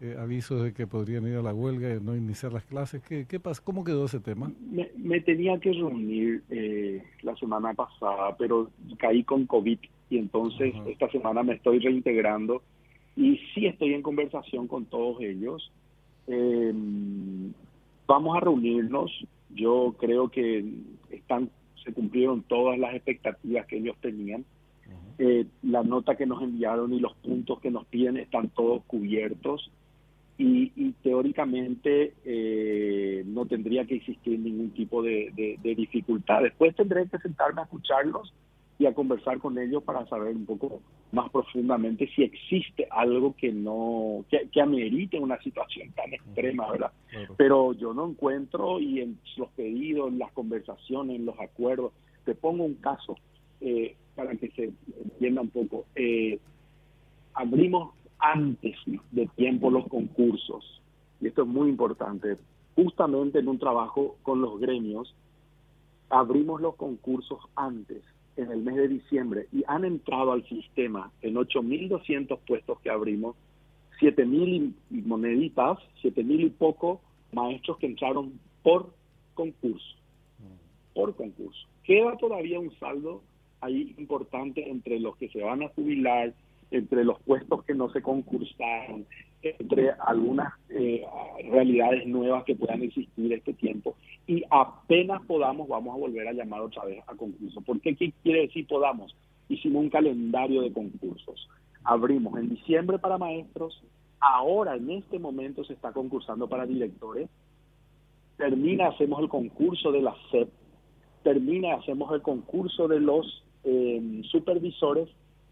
eh, 0.01 0.15
avisos 0.19 0.63
de 0.63 0.73
que 0.73 0.85
podrían 0.85 1.27
ir 1.27 1.35
a 1.35 1.41
la 1.41 1.53
huelga 1.53 1.95
y 1.95 1.99
no 1.99 2.15
iniciar 2.15 2.51
las 2.51 2.65
clases, 2.65 3.01
¿qué, 3.01 3.25
qué 3.27 3.39
pasa? 3.39 3.61
¿Cómo 3.63 3.83
quedó 3.83 4.05
ese 4.05 4.19
tema? 4.19 4.51
Me, 4.69 4.91
me 4.97 5.21
tenía 5.21 5.57
que 5.59 5.71
reunir 5.71 6.43
eh, 6.49 7.01
la 7.21 7.35
semana 7.35 7.73
pasada, 7.73 8.35
pero 8.37 8.69
caí 8.97 9.23
con 9.23 9.45
COVID 9.45 9.79
y 10.09 10.17
entonces 10.17 10.75
Ajá. 10.75 10.89
esta 10.89 11.09
semana 11.09 11.43
me 11.43 11.53
estoy 11.53 11.79
reintegrando 11.79 12.61
y 13.15 13.37
sí 13.53 13.65
estoy 13.65 13.93
en 13.93 14.01
conversación 14.01 14.67
con 14.67 14.85
todos 14.85 15.21
ellos. 15.21 15.71
Eh, 16.27 16.73
vamos 18.07 18.37
a 18.37 18.39
reunirnos. 18.39 19.11
Yo 19.55 19.95
creo 19.99 20.29
que 20.29 20.65
están 21.11 21.49
se 21.83 21.93
cumplieron 21.93 22.43
todas 22.43 22.77
las 22.79 22.93
expectativas 22.95 23.65
que 23.67 23.77
ellos 23.77 23.95
tenían. 24.01 24.45
Eh, 25.19 25.45
la 25.61 25.83
nota 25.83 26.15
que 26.15 26.25
nos 26.25 26.41
enviaron 26.41 26.91
y 26.93 26.99
los 26.99 27.13
puntos 27.17 27.59
que 27.59 27.69
nos 27.69 27.85
piden 27.85 28.17
están 28.17 28.49
todos 28.49 28.83
cubiertos 28.85 29.71
y, 30.39 30.71
y 30.75 30.93
teóricamente 31.03 32.13
eh, 32.25 33.23
no 33.27 33.45
tendría 33.45 33.85
que 33.85 33.95
existir 33.95 34.39
ningún 34.39 34.71
tipo 34.71 35.03
de, 35.03 35.31
de- 35.35 35.59
de 35.61 35.75
dificultad. 35.75 36.41
Después 36.41 36.75
tendré 36.75 37.07
que 37.07 37.19
sentarme 37.19 37.61
a 37.61 37.65
escucharlos 37.65 38.33
y 38.79 38.85
a 38.85 38.93
conversar 38.93 39.39
con 39.39 39.57
ellos 39.57 39.83
para 39.83 40.05
saber 40.07 40.35
un 40.35 40.45
poco 40.45 40.81
más 41.11 41.29
profundamente 41.29 42.09
si 42.15 42.23
existe 42.23 42.87
algo 42.89 43.35
que 43.35 43.51
no 43.51 44.25
que, 44.29 44.49
que 44.51 44.61
amerite 44.61 45.19
una 45.19 45.39
situación 45.41 45.91
tan 45.91 46.13
extrema, 46.13 46.71
¿verdad? 46.71 46.91
Claro. 47.09 47.35
pero 47.37 47.73
yo 47.73 47.93
no 47.93 48.09
encuentro 48.09 48.79
y 48.79 49.01
en 49.01 49.19
los 49.37 49.49
pedidos, 49.51 50.09
en 50.09 50.19
las 50.19 50.31
conversaciones, 50.31 51.17
en 51.17 51.25
los 51.25 51.39
acuerdos, 51.39 51.93
te 52.25 52.33
pongo 52.33 52.63
un 52.63 52.75
caso 52.75 53.15
eh, 53.61 53.95
para 54.15 54.35
que 54.35 54.49
se 54.51 54.71
entienda 55.03 55.41
un 55.41 55.49
poco. 55.49 55.85
Eh, 55.95 56.39
abrimos 57.33 57.93
antes 58.19 58.75
de 59.11 59.27
tiempo 59.35 59.69
los 59.69 59.87
concursos, 59.87 60.81
y 61.19 61.27
esto 61.27 61.43
es 61.43 61.47
muy 61.47 61.69
importante, 61.69 62.37
justamente 62.75 63.39
en 63.39 63.47
un 63.47 63.59
trabajo 63.59 64.17
con 64.23 64.41
los 64.41 64.59
gremios, 64.59 65.13
abrimos 66.09 66.61
los 66.61 66.75
concursos 66.75 67.39
antes, 67.55 68.03
en 68.37 68.51
el 68.51 68.61
mes 68.61 68.75
de 68.75 68.87
diciembre, 68.87 69.47
y 69.51 69.63
han 69.67 69.85
entrado 69.85 70.31
al 70.31 70.47
sistema 70.47 71.11
en 71.21 71.35
8.200 71.35 72.39
puestos 72.47 72.79
que 72.81 72.89
abrimos, 72.89 73.35
7.000 73.99 74.73
y 74.89 75.01
moneditas, 75.01 75.77
7.000 76.01 76.45
y 76.45 76.49
poco 76.49 77.01
maestros 77.31 77.77
que 77.77 77.85
entraron 77.87 78.39
por 78.63 78.93
concurso, 79.33 79.95
por 80.93 81.15
concurso. 81.15 81.67
Queda 81.83 82.17
todavía 82.17 82.59
un 82.59 82.71
saldo 82.79 83.21
ahí 83.61 83.93
importante 83.97 84.69
entre 84.69 84.99
los 84.99 85.15
que 85.17 85.29
se 85.29 85.41
van 85.41 85.63
a 85.63 85.69
jubilar, 85.69 86.33
entre 86.71 87.03
los 87.03 87.21
puestos 87.21 87.63
que 87.65 87.75
no 87.75 87.91
se 87.91 88.01
concursaron, 88.01 89.05
entre 89.43 89.91
algunas 89.91 90.53
eh, 90.69 91.03
realidades 91.51 92.07
nuevas 92.07 92.43
que 92.45 92.55
puedan 92.55 92.81
existir 92.81 93.33
este 93.33 93.53
tiempo 93.53 93.95
y 94.25 94.43
apenas 94.49 95.21
podamos 95.23 95.67
vamos 95.67 95.95
a 95.95 95.99
volver 95.99 96.27
a 96.27 96.33
llamar 96.33 96.61
otra 96.61 96.85
vez 96.85 97.03
a 97.07 97.15
concurso. 97.15 97.61
¿Por 97.61 97.81
qué? 97.81 97.95
¿Qué 97.95 98.13
quiere 98.23 98.41
decir 98.41 98.65
podamos? 98.67 99.15
Hicimos 99.49 99.83
un 99.83 99.89
calendario 99.89 100.61
de 100.61 100.71
concursos. 100.71 101.49
Abrimos 101.83 102.39
en 102.39 102.49
diciembre 102.49 102.97
para 102.97 103.17
maestros, 103.17 103.83
ahora 104.21 104.77
en 104.77 104.89
este 104.89 105.19
momento 105.19 105.65
se 105.65 105.73
está 105.73 105.91
concursando 105.91 106.47
para 106.47 106.65
directores, 106.65 107.29
termina, 108.37 108.87
hacemos 108.87 109.19
el 109.19 109.27
concurso 109.27 109.91
de 109.91 110.01
la 110.01 110.15
SEP, 110.31 110.49
termina, 111.23 111.75
hacemos 111.75 112.13
el 112.13 112.21
concurso 112.21 112.87
de 112.87 113.01
los 113.01 113.43
eh, 113.65 114.21
supervisores, 114.31 115.09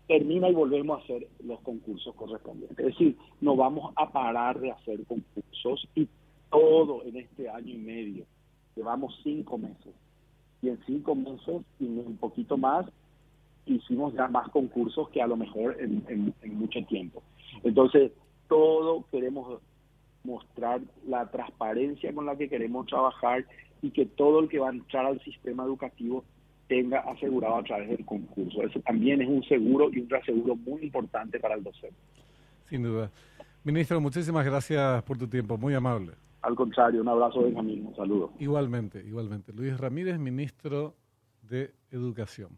termina 0.07 0.49
y 0.49 0.53
volvemos 0.53 0.99
a 0.99 1.03
hacer 1.03 1.27
los 1.43 1.59
concursos 1.61 2.13
correspondientes. 2.15 2.79
Es 2.79 2.85
decir, 2.85 3.17
no 3.39 3.55
vamos 3.55 3.93
a 3.95 4.11
parar 4.11 4.59
de 4.59 4.71
hacer 4.71 5.05
concursos 5.05 5.87
y 5.95 6.07
todo 6.49 7.03
en 7.05 7.17
este 7.17 7.49
año 7.49 7.73
y 7.73 7.77
medio. 7.77 8.25
Llevamos 8.75 9.17
cinco 9.23 9.57
meses. 9.57 9.93
Y 10.61 10.69
en 10.69 10.79
cinco 10.85 11.15
meses 11.15 11.61
y 11.79 11.85
un 11.85 12.17
poquito 12.17 12.57
más 12.57 12.85
hicimos 13.65 14.13
ya 14.13 14.27
más 14.27 14.49
concursos 14.49 15.09
que 15.09 15.21
a 15.21 15.27
lo 15.27 15.37
mejor 15.37 15.77
en, 15.79 16.33
mucho 16.53 16.83
tiempo. 16.85 17.23
Entonces, 17.63 18.11
todo 18.47 19.05
queremos 19.11 19.61
mostrar 20.23 20.81
la 21.07 21.29
transparencia 21.31 22.13
con 22.13 22.25
la 22.25 22.35
que 22.35 22.49
queremos 22.49 22.85
trabajar 22.87 23.45
y 23.81 23.91
que 23.91 24.05
todo 24.05 24.39
el 24.39 24.49
que 24.49 24.59
va 24.59 24.69
a 24.69 24.73
entrar 24.73 25.05
al 25.05 25.21
sistema 25.21 25.63
educativo 25.63 26.23
tenga 26.71 26.99
asegurado 26.99 27.57
a 27.57 27.63
través 27.63 27.89
del 27.89 28.05
concurso. 28.05 28.63
Eso 28.63 28.79
también 28.79 29.21
es 29.21 29.27
un 29.27 29.43
seguro 29.43 29.89
y 29.91 29.99
un 29.99 30.09
reaseguro 30.09 30.55
muy 30.55 30.83
importante 30.83 31.37
para 31.37 31.55
el 31.55 31.63
docente. 31.63 31.97
Sin 32.63 32.83
duda. 32.83 33.11
Ministro, 33.65 33.99
muchísimas 33.99 34.45
gracias 34.45 35.03
por 35.03 35.17
tu 35.17 35.27
tiempo, 35.27 35.57
muy 35.57 35.73
amable. 35.73 36.13
Al 36.43 36.55
contrario, 36.55 37.01
un 37.01 37.09
abrazo, 37.09 37.43
Benjamín, 37.43 37.87
un 37.87 37.95
saludo. 37.97 38.31
Igualmente, 38.39 39.03
igualmente. 39.05 39.51
Luis 39.51 39.77
Ramírez, 39.77 40.17
ministro 40.17 40.95
de 41.41 41.73
Educación. 41.91 42.57